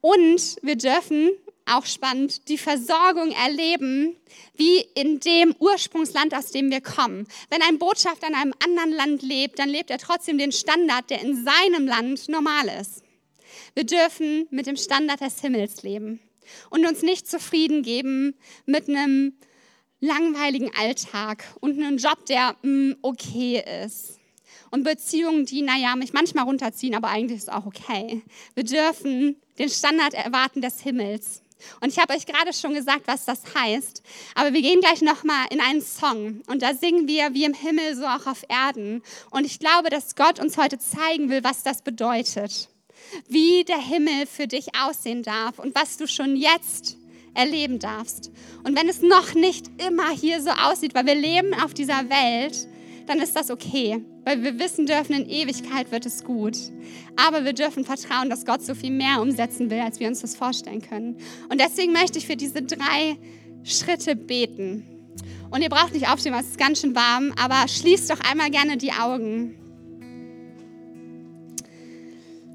Und 0.00 0.56
wir 0.62 0.76
dürfen 0.76 1.30
auch 1.66 1.86
spannend, 1.86 2.48
die 2.48 2.58
Versorgung 2.58 3.32
erleben, 3.32 4.16
wie 4.54 4.80
in 4.94 5.20
dem 5.20 5.54
Ursprungsland, 5.58 6.34
aus 6.34 6.50
dem 6.50 6.70
wir 6.70 6.80
kommen. 6.80 7.26
Wenn 7.50 7.62
ein 7.62 7.78
Botschafter 7.78 8.28
in 8.28 8.34
einem 8.34 8.54
anderen 8.64 8.92
Land 8.92 9.22
lebt, 9.22 9.58
dann 9.58 9.68
lebt 9.68 9.90
er 9.90 9.98
trotzdem 9.98 10.38
den 10.38 10.52
Standard, 10.52 11.10
der 11.10 11.20
in 11.20 11.44
seinem 11.44 11.86
Land 11.86 12.28
normal 12.28 12.68
ist. 12.80 13.02
Wir 13.74 13.84
dürfen 13.84 14.46
mit 14.50 14.66
dem 14.66 14.76
Standard 14.76 15.20
des 15.20 15.40
Himmels 15.40 15.82
leben 15.82 16.20
und 16.70 16.86
uns 16.86 17.02
nicht 17.02 17.28
zufrieden 17.28 17.82
geben 17.82 18.34
mit 18.66 18.88
einem 18.88 19.34
langweiligen 20.00 20.70
Alltag 20.78 21.44
und 21.60 21.78
einem 21.78 21.98
Job, 21.98 22.24
der 22.26 22.56
mm, 22.62 22.94
okay 23.02 23.62
ist. 23.84 24.17
Und 24.70 24.84
Beziehungen, 24.84 25.46
die, 25.46 25.62
naja, 25.62 25.96
mich 25.96 26.12
manchmal 26.12 26.44
runterziehen, 26.44 26.94
aber 26.94 27.08
eigentlich 27.08 27.38
ist 27.38 27.48
es 27.48 27.54
auch 27.54 27.66
okay. 27.66 28.22
Wir 28.54 28.64
dürfen 28.64 29.36
den 29.58 29.68
Standard 29.68 30.14
erwarten 30.14 30.60
des 30.60 30.80
Himmels. 30.80 31.42
Und 31.80 31.88
ich 31.88 31.98
habe 31.98 32.14
euch 32.14 32.26
gerade 32.26 32.52
schon 32.52 32.74
gesagt, 32.74 33.02
was 33.06 33.24
das 33.24 33.42
heißt. 33.54 34.02
Aber 34.34 34.52
wir 34.52 34.62
gehen 34.62 34.80
gleich 34.80 35.02
nochmal 35.02 35.46
in 35.50 35.60
einen 35.60 35.82
Song. 35.82 36.42
Und 36.46 36.62
da 36.62 36.74
singen 36.74 37.08
wir 37.08 37.34
wie 37.34 37.44
im 37.44 37.54
Himmel, 37.54 37.96
so 37.96 38.04
auch 38.04 38.26
auf 38.26 38.44
Erden. 38.48 39.02
Und 39.30 39.44
ich 39.44 39.58
glaube, 39.58 39.90
dass 39.90 40.14
Gott 40.14 40.40
uns 40.40 40.56
heute 40.56 40.78
zeigen 40.78 41.30
will, 41.30 41.42
was 41.42 41.62
das 41.62 41.82
bedeutet. 41.82 42.68
Wie 43.28 43.64
der 43.64 43.80
Himmel 43.80 44.26
für 44.26 44.46
dich 44.46 44.74
aussehen 44.76 45.22
darf 45.22 45.58
und 45.58 45.74
was 45.74 45.96
du 45.96 46.06
schon 46.06 46.36
jetzt 46.36 46.96
erleben 47.34 47.78
darfst. 47.78 48.30
Und 48.64 48.76
wenn 48.76 48.88
es 48.88 49.00
noch 49.00 49.34
nicht 49.34 49.66
immer 49.86 50.10
hier 50.10 50.42
so 50.42 50.50
aussieht, 50.50 50.94
weil 50.94 51.06
wir 51.06 51.14
leben 51.14 51.54
auf 51.54 51.74
dieser 51.74 52.08
Welt, 52.08 52.68
dann 53.08 53.20
ist 53.20 53.34
das 53.34 53.50
okay, 53.50 54.04
weil 54.24 54.42
wir 54.42 54.58
wissen 54.58 54.86
dürfen, 54.86 55.14
in 55.14 55.28
Ewigkeit 55.28 55.90
wird 55.90 56.06
es 56.06 56.24
gut. 56.24 56.56
Aber 57.16 57.44
wir 57.44 57.52
dürfen 57.52 57.84
vertrauen, 57.84 58.30
dass 58.30 58.44
Gott 58.44 58.62
so 58.62 58.74
viel 58.74 58.90
mehr 58.90 59.20
umsetzen 59.20 59.70
will, 59.70 59.80
als 59.80 60.00
wir 60.00 60.08
uns 60.08 60.20
das 60.20 60.36
vorstellen 60.36 60.82
können. 60.82 61.16
Und 61.48 61.60
deswegen 61.60 61.92
möchte 61.92 62.18
ich 62.18 62.26
für 62.26 62.36
diese 62.36 62.62
drei 62.62 63.16
Schritte 63.64 64.16
beten. 64.16 64.84
Und 65.50 65.62
ihr 65.62 65.70
braucht 65.70 65.94
nicht 65.94 66.08
aufstehen, 66.08 66.32
weil 66.32 66.42
es 66.42 66.48
ist 66.48 66.58
ganz 66.58 66.80
schön 66.80 66.94
warm, 66.94 67.32
aber 67.40 67.66
schließt 67.66 68.10
doch 68.10 68.20
einmal 68.20 68.50
gerne 68.50 68.76
die 68.76 68.92
Augen. 68.92 69.54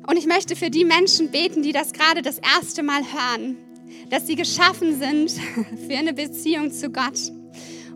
Und 0.06 0.18
ich 0.18 0.28
möchte 0.28 0.56
für 0.56 0.70
die 0.70 0.86
Menschen 0.86 1.32
beten, 1.32 1.64
die 1.64 1.72
das 1.72 1.94
gerade 1.94 2.22
das 2.22 2.40
erste 2.40 2.84
Mal 2.84 3.02
hören, 3.02 3.58
dass 4.10 4.28
sie 4.28 4.36
geschaffen 4.36 5.00
sind 5.00 5.32
für 5.88 5.98
eine 5.98 6.14
Beziehung 6.14 6.72
zu 6.72 6.90
Gott. 6.92 7.32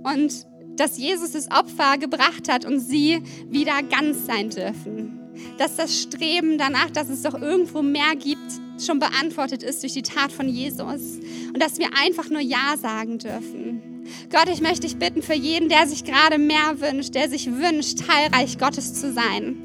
Und 0.04 0.46
dass 0.78 0.98
Jesus 0.98 1.32
das 1.32 1.52
Opfer 1.52 1.98
gebracht 1.98 2.50
hat 2.50 2.66
und 2.66 2.80
sie 2.80 3.22
wieder 3.50 3.84
ganz 3.84 4.26
sein 4.26 4.50
dürfen. 4.50 5.20
Dass 5.58 5.76
das 5.76 6.02
Streben 6.02 6.58
danach, 6.58 6.90
dass 6.90 7.10
es 7.10 7.22
doch 7.22 7.40
irgendwo 7.40 7.82
mehr 7.82 8.16
gibt, 8.16 8.62
schon 8.80 9.00
beantwortet 9.00 9.64
ist 9.64 9.84
durch 9.84 9.94
die 9.94 10.02
Tat 10.02 10.32
von 10.32 10.48
Jesus. 10.48 11.20
Und 11.54 11.62
dass 11.62 11.80
wir 11.80 11.90
einfach 12.02 12.30
nur 12.30 12.42
Ja 12.42 12.76
sagen 12.80 13.18
dürfen. 13.18 14.06
Gott, 14.32 14.50
ich 14.50 14.62
möchte 14.62 14.82
dich 14.82 14.98
bitten 14.98 15.22
für 15.22 15.34
jeden, 15.34 15.70
der 15.70 15.88
sich 15.88 16.04
gerade 16.04 16.38
mehr 16.38 16.80
wünscht, 16.80 17.14
der 17.16 17.30
sich 17.30 17.52
wünscht, 17.52 18.00
Teilreich 18.08 18.58
Gottes 18.58 18.94
zu 18.94 19.12
sein. 19.12 19.58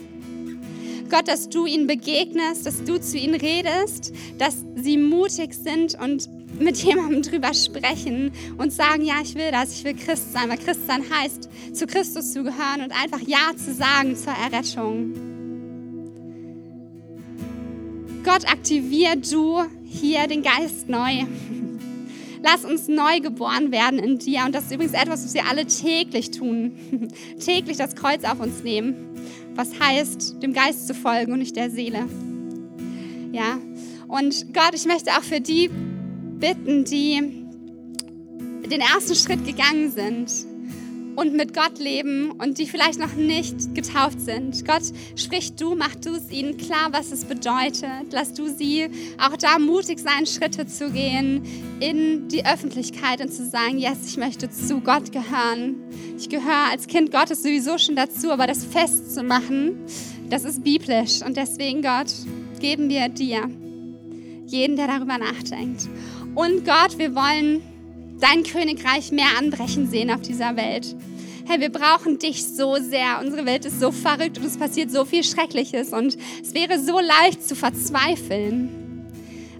Gott, 1.10 1.28
dass 1.28 1.48
du 1.48 1.66
ihnen 1.66 1.86
begegnest, 1.86 2.64
dass 2.64 2.84
du 2.84 2.98
zu 2.98 3.18
ihnen 3.18 3.34
redest, 3.34 4.12
dass 4.38 4.64
sie 4.76 4.96
mutig 4.96 5.52
sind 5.54 5.96
und 6.00 6.28
mit 6.58 6.76
jemandem 6.78 7.22
drüber 7.22 7.54
sprechen 7.54 8.32
und 8.58 8.72
sagen, 8.72 9.04
ja, 9.04 9.14
ich 9.22 9.34
will 9.34 9.50
das, 9.50 9.76
ich 9.76 9.84
will 9.84 9.94
Christ 9.94 10.32
sein, 10.32 10.48
weil 10.48 10.58
Christ 10.58 10.86
sein 10.86 11.02
heißt, 11.10 11.48
zu 11.72 11.86
Christus 11.86 12.32
zu 12.32 12.42
gehören 12.42 12.82
und 12.82 12.92
einfach 12.92 13.20
Ja 13.26 13.56
zu 13.56 13.74
sagen 13.74 14.16
zur 14.16 14.32
Errettung. 14.32 15.14
Gott, 18.24 18.48
aktivier 18.48 19.16
du 19.16 19.62
hier 19.84 20.28
den 20.28 20.42
Geist 20.42 20.88
neu. 20.88 21.24
Lass 22.42 22.64
uns 22.64 22.88
neu 22.88 23.20
geboren 23.20 23.72
werden 23.72 23.98
in 23.98 24.18
dir. 24.18 24.44
Und 24.46 24.54
das 24.54 24.64
ist 24.64 24.72
übrigens 24.72 24.94
etwas, 24.94 25.24
was 25.24 25.34
wir 25.34 25.46
alle 25.46 25.66
täglich 25.66 26.30
tun. 26.30 26.72
täglich 27.44 27.76
das 27.76 27.94
Kreuz 27.94 28.24
auf 28.24 28.40
uns 28.40 28.62
nehmen. 28.62 28.94
Was 29.54 29.78
heißt, 29.78 30.42
dem 30.42 30.52
Geist 30.52 30.86
zu 30.86 30.94
folgen 30.94 31.32
und 31.32 31.40
nicht 31.40 31.56
der 31.56 31.70
Seele. 31.70 32.06
Ja. 33.32 33.58
Und 34.08 34.52
Gott, 34.52 34.74
ich 34.74 34.86
möchte 34.86 35.10
auch 35.12 35.22
für 35.22 35.40
die 35.40 35.70
bitten, 36.42 36.84
die 36.84 37.22
den 38.68 38.80
ersten 38.80 39.14
Schritt 39.14 39.46
gegangen 39.46 39.92
sind 39.92 40.28
und 41.14 41.34
mit 41.34 41.54
Gott 41.54 41.78
leben 41.78 42.32
und 42.32 42.58
die 42.58 42.66
vielleicht 42.66 42.98
noch 42.98 43.14
nicht 43.14 43.76
getauft 43.76 44.20
sind. 44.20 44.64
Gott, 44.66 44.82
sprich 45.14 45.54
du, 45.54 45.76
mach 45.76 45.94
du 45.94 46.14
es 46.16 46.32
ihnen 46.32 46.56
klar, 46.56 46.88
was 46.90 47.12
es 47.12 47.24
bedeutet. 47.26 48.10
Lass 48.10 48.32
du 48.32 48.48
sie 48.48 48.88
auch 49.18 49.36
da 49.36 49.60
mutig 49.60 50.00
sein, 50.00 50.26
Schritte 50.26 50.66
zu 50.66 50.90
gehen 50.90 51.44
in 51.78 52.26
die 52.26 52.44
Öffentlichkeit 52.44 53.20
und 53.20 53.32
zu 53.32 53.46
sagen, 53.48 53.78
yes, 53.78 53.98
ich 54.08 54.16
möchte 54.16 54.50
zu 54.50 54.80
Gott 54.80 55.12
gehören. 55.12 55.76
Ich 56.18 56.28
gehöre 56.28 56.70
als 56.72 56.88
Kind 56.88 57.12
Gottes 57.12 57.44
sowieso 57.44 57.78
schon 57.78 57.94
dazu, 57.94 58.32
aber 58.32 58.48
das 58.48 58.64
festzumachen, 58.64 59.76
das 60.28 60.42
ist 60.42 60.64
biblisch. 60.64 61.22
Und 61.24 61.36
deswegen, 61.36 61.82
Gott, 61.82 62.12
geben 62.58 62.88
wir 62.88 63.08
dir 63.08 63.48
jeden, 64.46 64.76
der 64.76 64.88
darüber 64.88 65.18
nachdenkt. 65.18 65.88
Und 66.34 66.64
Gott, 66.64 66.96
wir 66.96 67.14
wollen 67.14 67.60
dein 68.18 68.42
Königreich 68.42 69.12
mehr 69.12 69.26
anbrechen 69.38 69.88
sehen 69.88 70.10
auf 70.10 70.22
dieser 70.22 70.56
Welt. 70.56 70.96
Hey, 71.46 71.60
wir 71.60 71.70
brauchen 71.70 72.18
dich 72.18 72.46
so 72.46 72.76
sehr. 72.76 73.20
Unsere 73.22 73.44
Welt 73.44 73.66
ist 73.66 73.80
so 73.80 73.90
verrückt 73.90 74.38
und 74.38 74.46
es 74.46 74.56
passiert 74.56 74.90
so 74.90 75.04
viel 75.04 75.24
Schreckliches 75.24 75.92
und 75.92 76.16
es 76.40 76.54
wäre 76.54 76.78
so 76.78 77.00
leicht 77.00 77.46
zu 77.46 77.54
verzweifeln. 77.54 78.70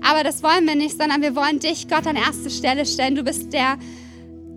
Aber 0.01 0.25
das 0.25 0.43
wollen 0.43 0.67
wir 0.67 0.75
nicht, 0.75 0.97
sondern 0.97 1.21
wir 1.21 1.37
wollen 1.37 1.59
dich, 1.59 1.89
Gott, 1.89 2.07
an 2.07 2.17
erste 2.17 2.49
Stelle 2.49 2.87
stellen. 2.87 3.17
Du 3.17 3.23
bist 3.23 3.53
der 3.53 3.77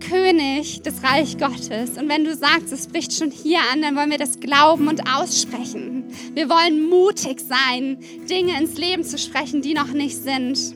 König 0.00 0.82
des 0.82 1.02
Reich 1.02 1.36
Gottes. 1.36 1.98
Und 1.98 2.08
wenn 2.08 2.24
du 2.24 2.34
sagst, 2.34 2.72
es 2.72 2.86
bricht 2.86 3.12
schon 3.12 3.30
hier 3.30 3.58
an, 3.72 3.82
dann 3.82 3.94
wollen 3.94 4.10
wir 4.10 4.18
das 4.18 4.40
glauben 4.40 4.88
und 4.88 5.02
aussprechen. 5.14 6.04
Wir 6.34 6.48
wollen 6.48 6.88
mutig 6.88 7.40
sein, 7.40 7.98
Dinge 8.28 8.58
ins 8.58 8.78
Leben 8.78 9.04
zu 9.04 9.18
sprechen, 9.18 9.62
die 9.62 9.74
noch 9.74 9.92
nicht 9.92 10.16
sind 10.16 10.75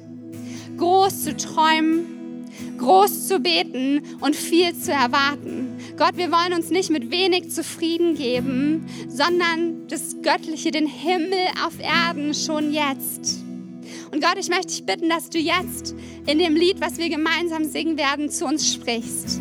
groß 0.80 1.24
zu 1.24 1.36
träumen, 1.36 2.46
groß 2.78 3.28
zu 3.28 3.38
beten 3.38 4.00
und 4.20 4.34
viel 4.34 4.74
zu 4.74 4.90
erwarten. 4.92 5.76
Gott, 5.98 6.16
wir 6.16 6.32
wollen 6.32 6.54
uns 6.54 6.70
nicht 6.70 6.88
mit 6.88 7.10
wenig 7.10 7.50
zufrieden 7.50 8.14
geben, 8.14 8.86
sondern 9.06 9.86
das 9.88 10.16
Göttliche, 10.22 10.70
den 10.70 10.86
Himmel 10.86 11.38
auf 11.66 11.74
Erden 11.80 12.32
schon 12.32 12.72
jetzt. 12.72 13.44
Und 14.10 14.22
Gott, 14.22 14.36
ich 14.38 14.48
möchte 14.48 14.68
dich 14.68 14.86
bitten, 14.86 15.10
dass 15.10 15.28
du 15.28 15.38
jetzt 15.38 15.94
in 16.26 16.38
dem 16.38 16.56
Lied, 16.56 16.80
was 16.80 16.96
wir 16.96 17.10
gemeinsam 17.10 17.64
singen 17.64 17.98
werden, 17.98 18.30
zu 18.30 18.46
uns 18.46 18.72
sprichst. 18.72 19.38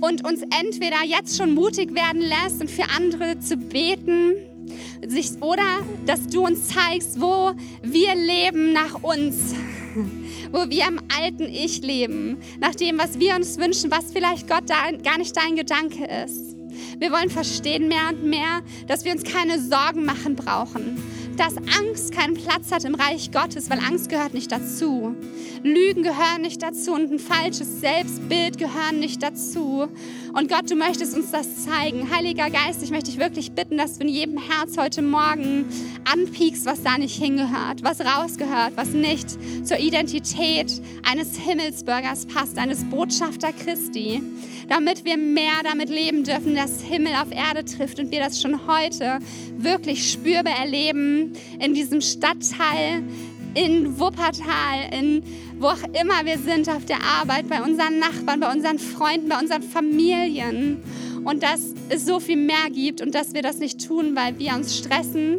Und 0.00 0.26
uns 0.26 0.42
entweder 0.42 1.04
jetzt 1.06 1.38
schon 1.38 1.54
mutig 1.54 1.94
werden 1.94 2.20
lässt 2.20 2.60
und 2.60 2.70
für 2.70 2.84
andere 2.96 3.40
zu 3.40 3.56
beten, 3.56 4.34
sich, 5.06 5.30
oder 5.40 5.80
dass 6.04 6.26
du 6.26 6.44
uns 6.44 6.68
zeigst, 6.68 7.20
wo 7.20 7.52
wir 7.82 8.14
leben 8.14 8.72
nach 8.72 9.02
uns, 9.02 9.54
wo 10.52 10.68
wir 10.68 10.88
im 10.88 11.00
alten 11.20 11.44
Ich 11.44 11.82
leben, 11.82 12.38
nach 12.60 12.74
dem, 12.74 12.98
was 12.98 13.18
wir 13.18 13.36
uns 13.36 13.58
wünschen, 13.58 13.90
was 13.90 14.12
vielleicht 14.12 14.48
Gott 14.48 14.64
da 14.68 14.90
gar 15.02 15.18
nicht 15.18 15.36
dein 15.36 15.56
Gedanke 15.56 16.04
ist. 16.24 16.56
Wir 16.98 17.10
wollen 17.12 17.30
verstehen 17.30 17.88
mehr 17.88 18.08
und 18.10 18.24
mehr, 18.24 18.62
dass 18.86 19.04
wir 19.04 19.12
uns 19.12 19.24
keine 19.24 19.60
Sorgen 19.60 20.04
machen 20.04 20.36
brauchen, 20.36 21.02
dass 21.36 21.56
Angst 21.56 22.12
keinen 22.12 22.34
Platz 22.34 22.70
hat 22.70 22.84
im 22.84 22.94
Reich 22.94 23.30
Gottes, 23.32 23.70
weil 23.70 23.78
Angst 23.78 24.08
gehört 24.08 24.34
nicht 24.34 24.52
dazu. 24.52 25.14
Lügen 25.62 26.02
gehören 26.02 26.42
nicht 26.42 26.62
dazu 26.62 26.92
und 26.92 27.12
ein 27.12 27.18
falsches 27.18 27.80
Selbstbild 27.80 28.58
gehören 28.58 28.98
nicht 28.98 29.22
dazu. 29.22 29.88
Und 30.32 30.48
Gott, 30.48 30.70
du 30.70 30.74
möchtest 30.74 31.16
uns 31.16 31.30
das 31.30 31.64
zeigen. 31.64 32.10
Heiliger 32.14 32.50
Geist, 32.50 32.82
ich 32.82 32.90
möchte 32.90 33.10
dich 33.10 33.18
wirklich 33.18 33.52
bitten, 33.52 33.78
dass 33.78 33.98
du 33.98 34.04
in 34.04 34.08
jedem 34.08 34.38
Herz 34.38 34.76
heute 34.76 35.02
Morgen 35.02 35.66
anpiekst, 36.10 36.66
was 36.66 36.82
da 36.82 36.98
nicht 36.98 37.16
hingehört, 37.16 37.82
was 37.82 38.00
rausgehört, 38.00 38.72
was 38.76 38.88
nicht 38.88 39.28
zur 39.64 39.78
Identität 39.78 40.80
eines 41.02 41.36
Himmelsbürgers 41.36 42.26
passt, 42.26 42.58
eines 42.58 42.84
Botschafter 42.84 43.52
Christi, 43.52 44.22
damit 44.72 45.04
wir 45.04 45.18
mehr 45.18 45.60
damit 45.62 45.90
leben 45.90 46.24
dürfen, 46.24 46.54
dass 46.54 46.80
Himmel 46.80 47.12
auf 47.12 47.30
Erde 47.30 47.62
trifft 47.62 47.98
und 47.98 48.10
wir 48.10 48.20
das 48.20 48.40
schon 48.40 48.66
heute 48.66 49.18
wirklich 49.58 50.10
spürbar 50.10 50.54
erleben 50.58 51.34
in 51.60 51.74
diesem 51.74 52.00
Stadtteil, 52.00 53.02
in 53.52 53.98
Wuppertal, 54.00 54.88
in 54.98 55.22
wo 55.62 55.68
auch 55.68 55.82
immer 55.92 56.24
wir 56.24 56.38
sind, 56.38 56.68
auf 56.68 56.84
der 56.84 57.00
Arbeit, 57.02 57.48
bei 57.48 57.62
unseren 57.62 58.00
Nachbarn, 58.00 58.40
bei 58.40 58.52
unseren 58.52 58.80
Freunden, 58.80 59.28
bei 59.28 59.38
unseren 59.38 59.62
Familien. 59.62 60.82
Und 61.24 61.44
dass 61.44 61.72
es 61.88 62.04
so 62.04 62.18
viel 62.18 62.36
mehr 62.36 62.68
gibt 62.72 63.00
und 63.00 63.14
dass 63.14 63.32
wir 63.32 63.42
das 63.42 63.58
nicht 63.58 63.86
tun, 63.86 64.16
weil 64.16 64.36
wir 64.40 64.54
uns 64.54 64.76
stressen 64.76 65.38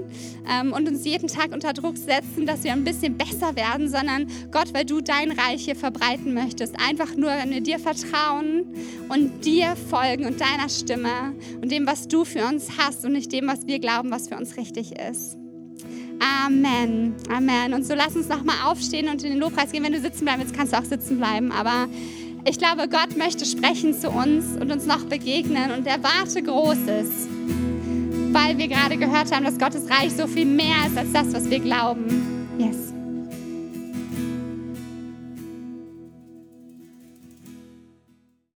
ähm, 0.49 0.71
und 0.71 0.87
uns 0.87 1.03
jeden 1.03 1.27
Tag 1.27 1.51
unter 1.51 1.73
Druck 1.73 1.97
setzen, 1.97 2.45
dass 2.45 2.63
wir 2.63 2.71
ein 2.71 2.85
bisschen 2.85 3.17
besser 3.17 3.57
werden, 3.57 3.89
sondern 3.89 4.27
Gott, 4.49 4.73
weil 4.73 4.85
du 4.85 5.01
dein 5.01 5.31
Reich 5.31 5.65
hier 5.65 5.75
verbreiten 5.75 6.33
möchtest. 6.33 6.75
Einfach 6.79 7.17
nur, 7.17 7.31
wenn 7.31 7.49
wir 7.49 7.59
dir 7.59 7.79
vertrauen 7.79 8.63
und 9.09 9.43
dir 9.43 9.75
folgen 9.89 10.25
und 10.25 10.39
deiner 10.39 10.69
Stimme 10.69 11.35
und 11.61 11.69
dem, 11.69 11.85
was 11.85 12.07
du 12.07 12.23
für 12.23 12.45
uns 12.45 12.77
hast 12.77 13.03
und 13.03 13.11
nicht 13.11 13.33
dem, 13.33 13.47
was 13.47 13.67
wir 13.67 13.79
glauben, 13.79 14.09
was 14.09 14.29
für 14.29 14.37
uns 14.37 14.55
richtig 14.55 14.93
ist. 14.97 15.42
Amen. 16.23 17.15
Amen. 17.29 17.73
Und 17.73 17.85
so 17.85 17.93
lass 17.95 18.15
uns 18.15 18.29
nochmal 18.29 18.55
aufstehen 18.65 19.09
und 19.09 19.23
in 19.23 19.31
den 19.31 19.39
Lobpreis 19.39 19.71
gehen. 19.71 19.83
Wenn 19.83 19.93
du 19.93 19.99
sitzen 19.99 20.25
bleibst, 20.25 20.43
jetzt 20.43 20.55
kannst 20.55 20.73
du 20.73 20.77
auch 20.77 20.85
sitzen 20.85 21.17
bleiben. 21.17 21.51
Aber 21.51 21.87
ich 22.45 22.57
glaube, 22.57 22.87
Gott 22.87 23.17
möchte 23.17 23.45
sprechen 23.45 23.93
zu 23.93 24.09
uns 24.09 24.45
und 24.59 24.71
uns 24.71 24.85
noch 24.85 25.05
begegnen 25.05 25.71
und 25.71 25.85
erwarte 25.85 26.41
Großes. 26.41 27.27
Weil 28.31 28.57
wir 28.57 28.67
gerade 28.67 28.97
gehört 28.97 29.33
haben, 29.33 29.43
dass 29.43 29.59
Gottes 29.59 29.89
Reich 29.89 30.13
so 30.13 30.27
viel 30.27 30.45
mehr 30.45 30.87
ist 30.87 30.97
als 30.97 31.11
das, 31.11 31.33
was 31.33 31.49
wir 31.49 31.59
glauben. 31.59 32.47
Yes. 32.57 32.93